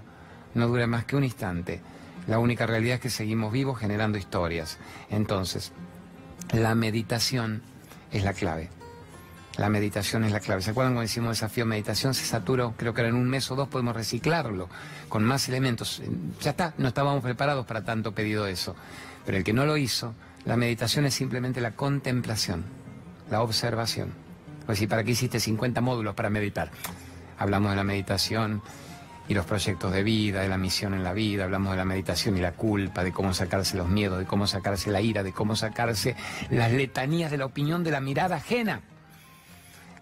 [0.54, 1.82] No dura más que un instante.
[2.28, 4.78] La única realidad es que seguimos vivos generando historias.
[5.10, 5.72] Entonces,
[6.52, 7.62] la meditación
[8.12, 8.68] es la clave.
[9.56, 10.62] La meditación es la clave.
[10.62, 12.14] ¿Se acuerdan cuando hicimos desafío de meditación?
[12.14, 14.68] Se saturó, creo que era en un mes o dos podemos reciclarlo
[15.08, 16.00] con más elementos.
[16.40, 18.76] Ya está, no estábamos preparados para tanto pedido eso.
[19.26, 20.14] Pero el que no lo hizo,
[20.44, 22.64] la meditación es simplemente la contemplación,
[23.30, 24.12] la observación.
[24.66, 26.70] Pues si ¿para qué hiciste 50 módulos para meditar?
[27.38, 28.62] Hablamos de la meditación
[29.28, 32.38] y los proyectos de vida, de la misión en la vida, hablamos de la meditación
[32.38, 35.54] y la culpa, de cómo sacarse los miedos, de cómo sacarse la ira, de cómo
[35.54, 36.16] sacarse
[36.48, 38.80] las letanías de la opinión, de la mirada ajena.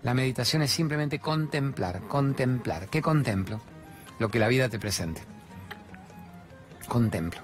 [0.05, 2.87] La meditación es simplemente contemplar, contemplar.
[2.89, 3.61] ¿Qué contemplo?
[4.21, 5.23] Lo que la vida te presente.
[6.87, 7.41] Contemplo.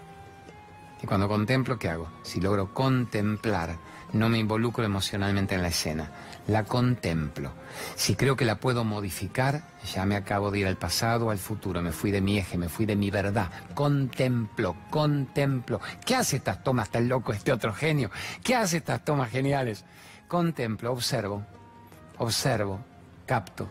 [1.03, 2.09] Y cuando contemplo, ¿qué hago?
[2.22, 3.76] Si logro contemplar,
[4.12, 6.11] no me involucro emocionalmente en la escena.
[6.49, 7.53] La contemplo.
[7.95, 9.62] Si creo que la puedo modificar,
[9.95, 11.82] ya me acabo de ir al pasado al futuro.
[11.82, 13.51] Me fui de mi eje, me fui de mi verdad.
[13.74, 15.80] Contemplo, contemplo.
[16.05, 18.11] ¿Qué hace estas tomas tan loco este otro genio?
[18.43, 19.84] ¿Qué hace estas tomas geniales?
[20.26, 21.45] Contemplo, observo
[22.22, 22.80] observo,
[23.26, 23.68] capto.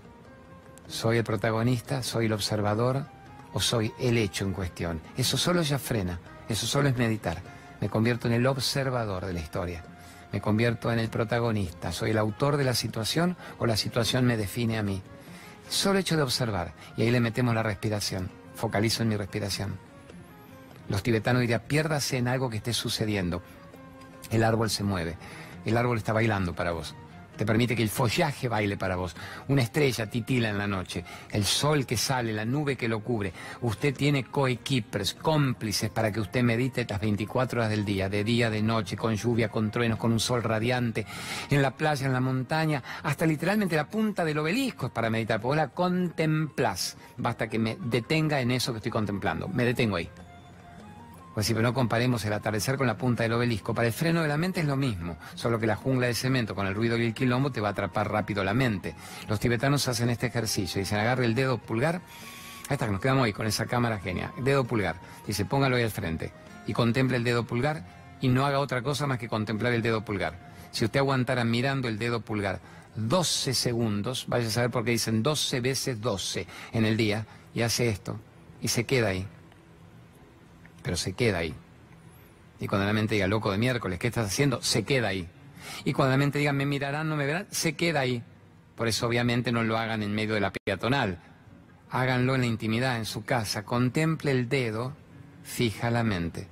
[0.88, 2.04] ¿Soy el protagonista?
[2.04, 3.06] ¿Soy el observador?
[3.54, 5.02] ¿O soy el hecho en cuestión?
[5.18, 6.20] Eso solo ya frena,
[6.50, 7.42] eso solo es meditar.
[7.80, 9.84] Me convierto en el observador de la historia.
[10.32, 11.92] Me convierto en el protagonista.
[11.92, 15.02] ¿Soy el autor de la situación o la situación me define a mí?
[15.70, 16.74] Solo hecho de observar.
[16.98, 18.30] Y ahí le metemos la respiración.
[18.56, 19.78] Focalizo en mi respiración.
[20.90, 23.42] Los tibetanos dirían, piérdase en algo que esté sucediendo.
[24.30, 25.18] El árbol se mueve.
[25.66, 26.96] El árbol está bailando para vos
[27.36, 29.16] te permite que el follaje baile para vos.
[29.48, 33.34] Una estrella titila en la noche, el sol que sale, la nube que lo cubre.
[33.62, 38.50] Usted tiene coequippers, cómplices para que usted medite las 24 horas del día, de día,
[38.50, 41.06] de noche, con lluvia, con truenos, con un sol radiante,
[41.50, 45.40] en la playa, en la montaña, hasta literalmente la punta del obelisco es para meditar,
[45.40, 46.98] porque vos la contemplás.
[47.18, 49.48] Basta que me detenga en eso que estoy contemplando.
[49.48, 50.10] Me detengo ahí.
[51.34, 53.74] Pues si pero no comparemos el atardecer con la punta del obelisco.
[53.74, 56.56] Para el freno de la mente es lo mismo, solo que la jungla de cemento
[56.56, 58.96] con el ruido y el quilombo te va a atrapar rápido la mente.
[59.30, 62.02] Los tibetanos hacen este ejercicio, dicen agarre el dedo pulgar,
[62.68, 65.92] ahí está, nos quedamos ahí con esa cámara genia, dedo pulgar, dice póngalo ahí al
[65.92, 66.34] frente
[66.68, 67.86] y contemple el dedo pulgar
[68.20, 70.52] y no haga otra cosa más que contemplar el dedo pulgar.
[70.72, 72.60] Si usted aguantara mirando el dedo pulgar
[72.96, 77.62] 12 segundos, vaya a saber por qué dicen 12 veces 12 en el día, y
[77.62, 78.20] hace esto,
[78.62, 79.28] y se queda ahí
[80.84, 81.54] pero se queda ahí.
[82.60, 84.62] Y cuando la mente diga, loco de miércoles, ¿qué estás haciendo?
[84.62, 85.28] Se queda ahí.
[85.84, 88.24] Y cuando la mente diga, me mirarán, no me verán, se queda ahí.
[88.76, 91.20] Por eso obviamente no lo hagan en medio de la peatonal.
[91.90, 93.66] Háganlo en la intimidad, en su casa.
[93.66, 94.94] Contemple el dedo,
[95.44, 96.48] fija la mente.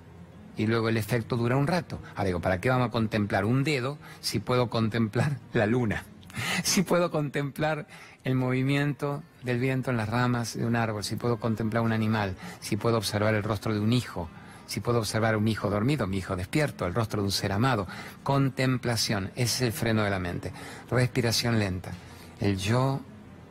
[0.58, 2.00] Y luego el efecto dura un rato.
[2.16, 6.06] Ahora digo, ¿para qué vamos a contemplar un dedo si puedo contemplar la luna?
[6.64, 7.88] Si puedo contemplar
[8.24, 12.36] el movimiento del viento en las ramas de un árbol, si puedo contemplar un animal,
[12.60, 14.30] si puedo observar el rostro de un hijo,
[14.70, 17.88] si puedo observar un hijo dormido, mi hijo despierto, el rostro de un ser amado.
[18.22, 20.52] Contemplación, ese es el freno de la mente.
[20.92, 21.92] Respiración lenta.
[22.40, 23.02] El yo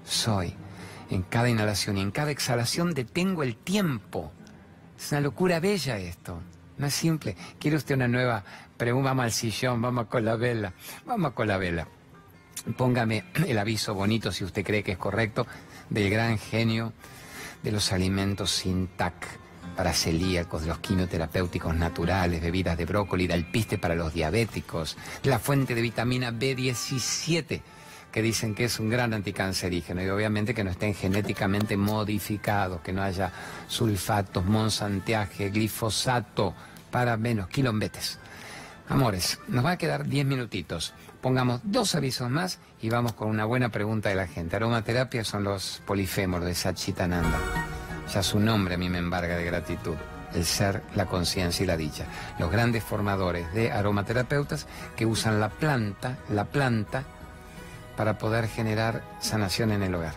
[0.05, 0.55] soy.
[1.11, 4.30] En cada inhalación y en cada exhalación detengo el tiempo.
[4.97, 6.41] Es una locura bella esto.
[6.76, 7.36] No es simple.
[7.59, 8.45] ¿Quiere usted una nueva
[8.76, 9.11] pregunta?
[9.11, 10.72] Vamos al sillón, vamos con la vela.
[11.05, 11.89] Vamos con la vela.
[12.76, 15.46] Póngame el aviso bonito, si usted cree que es correcto,
[15.90, 16.92] del gran genio
[17.62, 19.14] de los alimentos sin TAC
[19.76, 25.38] para celíacos, de los quimioterapéuticos naturales, bebidas de brócoli, de alpiste para los diabéticos, la
[25.38, 27.61] fuente de vitamina B17,
[28.11, 32.92] que dicen que es un gran anticancerígeno, y obviamente que no estén genéticamente modificados, que
[32.92, 33.30] no haya
[33.68, 36.54] sulfatos, monsanteaje, glifosato,
[36.90, 38.18] para menos quilombetes.
[38.89, 40.95] Amores, nos va a quedar 10 minutitos.
[41.20, 44.57] Pongamos dos avisos más y vamos con una buena pregunta de la gente.
[44.57, 47.39] Aromaterapia son los polifemos de Satchitananda.
[48.12, 49.97] Ya su nombre a mí me embarga de gratitud.
[50.32, 52.07] El ser, la conciencia y la dicha.
[52.39, 54.66] Los grandes formadores de aromaterapeutas
[54.97, 57.05] que usan la planta, la planta,
[57.99, 60.14] para poder generar sanación en el hogar,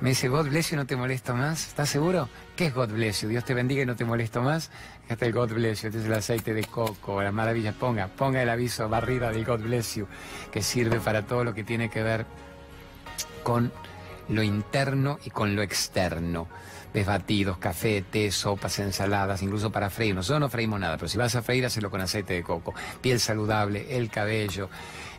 [0.00, 1.68] Me dice, God bless you, no te molesto más.
[1.68, 2.28] ¿Estás seguro?
[2.56, 3.28] ¿Qué es God bless you?
[3.28, 4.70] Dios te bendiga y no te molesto más.
[5.08, 7.74] Es el God bless you, este es el aceite de coco, las maravillas.
[7.74, 10.06] Ponga, ponga el aviso barrida del God bless you,
[10.50, 12.26] que sirve para todo lo que tiene que ver
[13.42, 13.72] con
[14.28, 16.48] lo interno y con lo externo
[17.02, 20.14] batidos, café, té, sopas, ensaladas, incluso para freír.
[20.14, 22.72] Nosotros no freímos nada, pero si vas a freír, hazlo con aceite de coco.
[23.00, 24.70] Piel saludable, el cabello,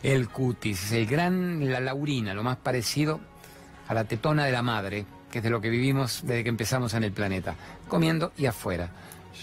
[0.02, 3.20] el cutis, el gran, la laurina, lo más parecido
[3.88, 6.94] a la tetona de la madre, que es de lo que vivimos desde que empezamos
[6.94, 7.54] en el planeta,
[7.88, 8.90] comiendo y afuera.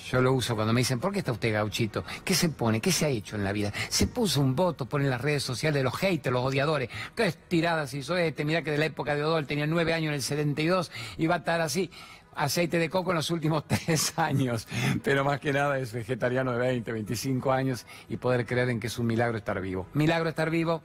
[0.10, 2.04] Yo lo uso cuando me dicen, ¿por qué está usted gauchito?
[2.24, 2.82] ¿Qué se pone?
[2.82, 3.72] ¿Qué se ha hecho en la vida?
[3.90, 6.90] Se puso un voto, pone en las redes sociales los haters, los odiadores.
[7.16, 8.46] ¿Qué estiradas hizo este?
[8.46, 11.36] Mira que de la época de Odol tenía nueve años en el 72 y va
[11.36, 11.92] a estar así
[12.36, 14.68] aceite de coco en los últimos tres años,
[15.04, 18.88] pero más que nada es vegetariano de 20, 25 años y poder creer en que
[18.88, 19.88] es un milagro estar vivo.
[19.94, 20.82] Milagro estar vivo,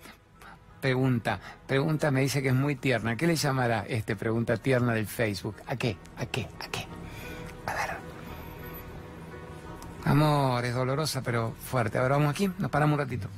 [0.80, 3.16] pregunta, pregunta me dice que es muy tierna.
[3.16, 5.56] ¿Qué le llamará este pregunta tierna del Facebook?
[5.66, 5.96] ¿A qué?
[6.16, 6.48] ¿A qué?
[6.60, 6.86] ¿A qué?
[7.66, 7.96] A ver.
[10.04, 11.98] Amor, es dolorosa pero fuerte.
[11.98, 13.28] A ver, vamos aquí, nos paramos un ratito.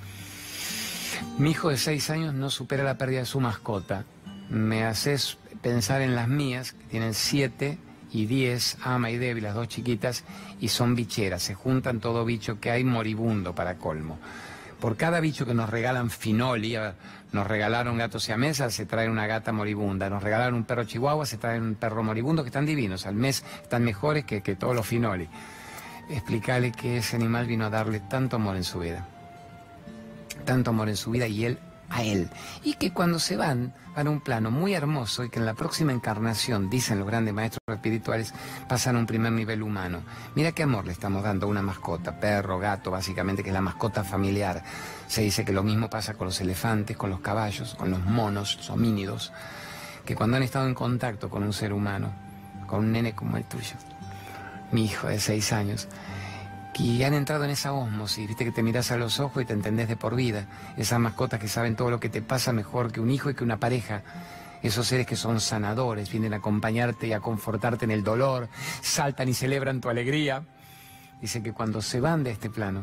[1.38, 4.04] Mi hijo de seis años no supera la pérdida de su mascota.
[4.48, 7.78] Me haces pensar en las mías, que tienen siete
[8.12, 10.24] y 10, Ama y Debbie, las dos chiquitas,
[10.60, 11.42] y son bicheras.
[11.42, 14.18] Se juntan todo bicho que hay moribundo para colmo.
[14.80, 16.76] Por cada bicho que nos regalan Finoli,
[17.32, 20.10] nos regalaron gatos y a mesa, se trae una gata moribunda.
[20.10, 23.06] Nos regalaron un perro chihuahua, se trae un perro moribundo, que están divinos.
[23.06, 25.28] Al mes están mejores que, que todos los Finoli.
[26.08, 29.06] Explicarle que ese animal vino a darle tanto amor en su vida.
[30.44, 31.58] Tanto amor en su vida y él
[31.90, 32.30] a Él.
[32.62, 35.54] Y que cuando se van, van a un plano muy hermoso y que en la
[35.54, 38.32] próxima encarnación, dicen los grandes maestros espirituales,
[38.68, 40.00] pasan a un primer nivel humano.
[40.34, 43.60] Mira qué amor le estamos dando a una mascota, perro, gato, básicamente, que es la
[43.60, 44.62] mascota familiar.
[45.08, 48.56] Se dice que lo mismo pasa con los elefantes, con los caballos, con los monos,
[48.56, 49.32] los homínidos,
[50.04, 52.12] que cuando han estado en contacto con un ser humano,
[52.66, 53.74] con un nene como el tuyo,
[54.72, 55.88] mi hijo de seis años,
[56.80, 59.52] y han entrado en esa osmosis, viste que te miras a los ojos y te
[59.52, 60.46] entendés de por vida.
[60.78, 63.44] Esas mascotas que saben todo lo que te pasa mejor que un hijo y que
[63.44, 64.02] una pareja.
[64.62, 68.48] Esos seres que son sanadores, vienen a acompañarte y a confortarte en el dolor,
[68.80, 70.42] saltan y celebran tu alegría.
[71.20, 72.82] Dicen que cuando se van de este plano,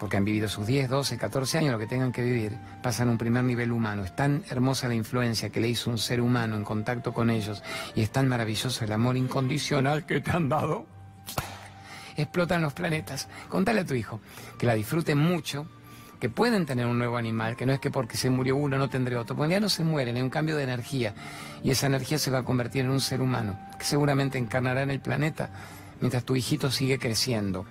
[0.00, 3.18] porque han vivido sus 10, 12, 14 años, lo que tengan que vivir, pasan un
[3.18, 4.02] primer nivel humano.
[4.02, 7.62] Es tan hermosa la influencia que le hizo un ser humano en contacto con ellos
[7.94, 10.98] y es tan maravilloso el amor incondicional que te han dado
[12.22, 13.28] explotan los planetas.
[13.48, 14.20] Contale a tu hijo
[14.58, 15.66] que la disfruten mucho,
[16.20, 18.88] que pueden tener un nuevo animal, que no es que porque se murió uno no
[18.88, 21.14] tendré otro, porque ya no se mueren, hay un cambio de energía
[21.62, 24.90] y esa energía se va a convertir en un ser humano que seguramente encarnará en
[24.90, 25.50] el planeta
[26.00, 27.66] mientras tu hijito sigue creciendo.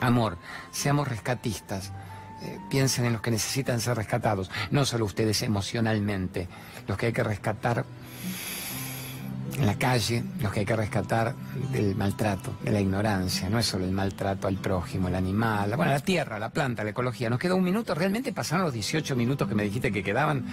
[0.00, 0.36] Amor,
[0.72, 1.92] seamos rescatistas.
[2.42, 6.48] Eh, piensen en los que necesitan ser rescatados, no solo ustedes emocionalmente,
[6.86, 7.84] los que hay que rescatar
[9.58, 11.34] en la calle, los que hay que rescatar
[11.70, 15.92] del maltrato, de la ignorancia, no es solo el maltrato al prójimo, el animal, bueno,
[15.92, 17.30] la tierra, la planta, la ecología.
[17.30, 20.44] Nos queda un minuto, realmente pasaron los 18 minutos que me dijiste que quedaban.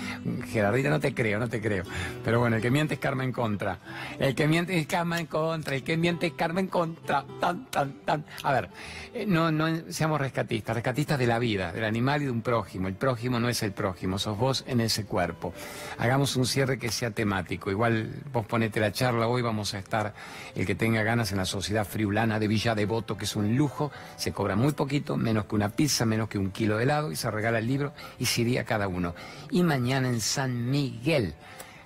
[0.47, 1.83] Gerardita, no te creo, no te creo.
[2.23, 3.79] Pero bueno, el que miente es karma en contra.
[4.19, 7.25] El que miente es karma en contra, el que miente es karma en contra.
[7.39, 8.25] Tan, tan, tan.
[8.43, 8.69] A ver,
[9.13, 12.87] eh, no, no seamos rescatistas, rescatistas de la vida, del animal y de un prójimo.
[12.87, 15.53] El prójimo no es el prójimo, sos vos en ese cuerpo.
[15.97, 17.71] Hagamos un cierre que sea temático.
[17.71, 20.13] Igual vos ponete la charla hoy, vamos a estar,
[20.55, 23.91] el que tenga ganas, en la Sociedad Friulana de Villa Devoto, que es un lujo,
[24.15, 27.15] se cobra muy poquito, menos que una pizza, menos que un kilo de helado, y
[27.15, 29.15] se regala el libro y se iría cada uno.
[29.49, 31.33] Y mañana en San Miguel,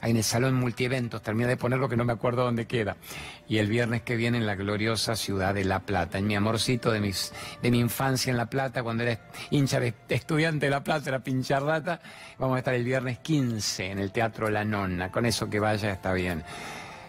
[0.06, 2.96] ahí en el Salón Multieventos, termina de ponerlo que no me acuerdo dónde queda.
[3.48, 6.92] Y el viernes que viene en la gloriosa ciudad de La Plata, en mi amorcito
[6.92, 10.84] de, mis, de mi infancia en La Plata, cuando era hincha de, estudiante de La
[10.84, 12.02] Plata, era pinchar rata,
[12.38, 15.92] vamos a estar el viernes 15 en el Teatro La Nonna, con eso que vaya
[15.92, 16.44] está bien.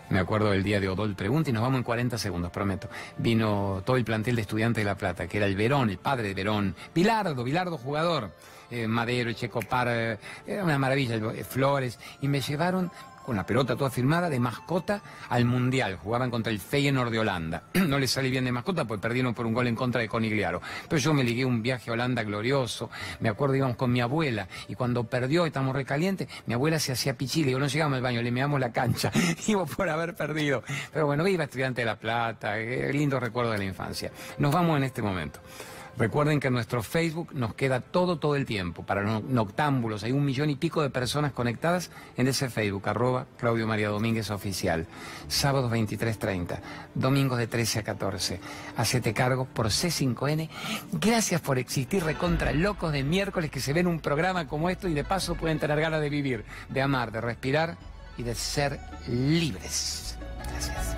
[0.09, 2.89] Me acuerdo del día de Odol Pregunta y nos vamos en 40 segundos, prometo.
[3.19, 6.29] Vino todo el plantel de estudiantes de La Plata, que era el Verón, el padre
[6.29, 8.31] de Verón, Pilardo, Bilardo jugador,
[8.71, 12.91] eh, Madero, Checopar, eh, era una maravilla, eh, Flores, y me llevaron
[13.27, 15.97] con la pelota toda firmada, de mascota al Mundial.
[15.97, 17.65] Jugaban contra el Feyenoord de Holanda.
[17.75, 20.63] no les salió bien de mascota, pues perdieron por un gol en contra de Conigliaro.
[20.89, 22.89] Pero yo me ligué un viaje a Holanda glorioso.
[23.21, 27.19] Me acuerdo, íbamos con mi abuela, y cuando perdió, estamos recalientes, mi abuela se hacía
[27.19, 29.11] pichile, y no llegamos al baño, le meamos la cancha.
[29.47, 30.63] Íbamos por haber perdido.
[30.93, 34.13] Pero bueno, viva Estudiante de La Plata, eh, lindo recuerdo de la infancia.
[34.39, 35.41] Nos vamos en este momento.
[35.99, 40.05] Recuerden que en nuestro Facebook nos queda todo, todo el tiempo para los noctámbulos.
[40.05, 44.31] Hay un millón y pico de personas conectadas en ese Facebook, arroba Claudio María Domínguez
[44.31, 44.87] Oficial.
[45.29, 46.59] Sábados 23.30,
[46.95, 48.41] domingos de 13 a 14.
[48.77, 50.51] Hacete cargo por C5N.
[50.93, 54.95] Gracias por existir, recontra locos de miércoles que se ven un programa como esto y
[54.95, 57.79] de paso pueden tener ganas de vivir, de amar, de respirar
[58.19, 58.79] y de ser
[59.09, 60.19] libres.
[60.45, 60.97] Gracias.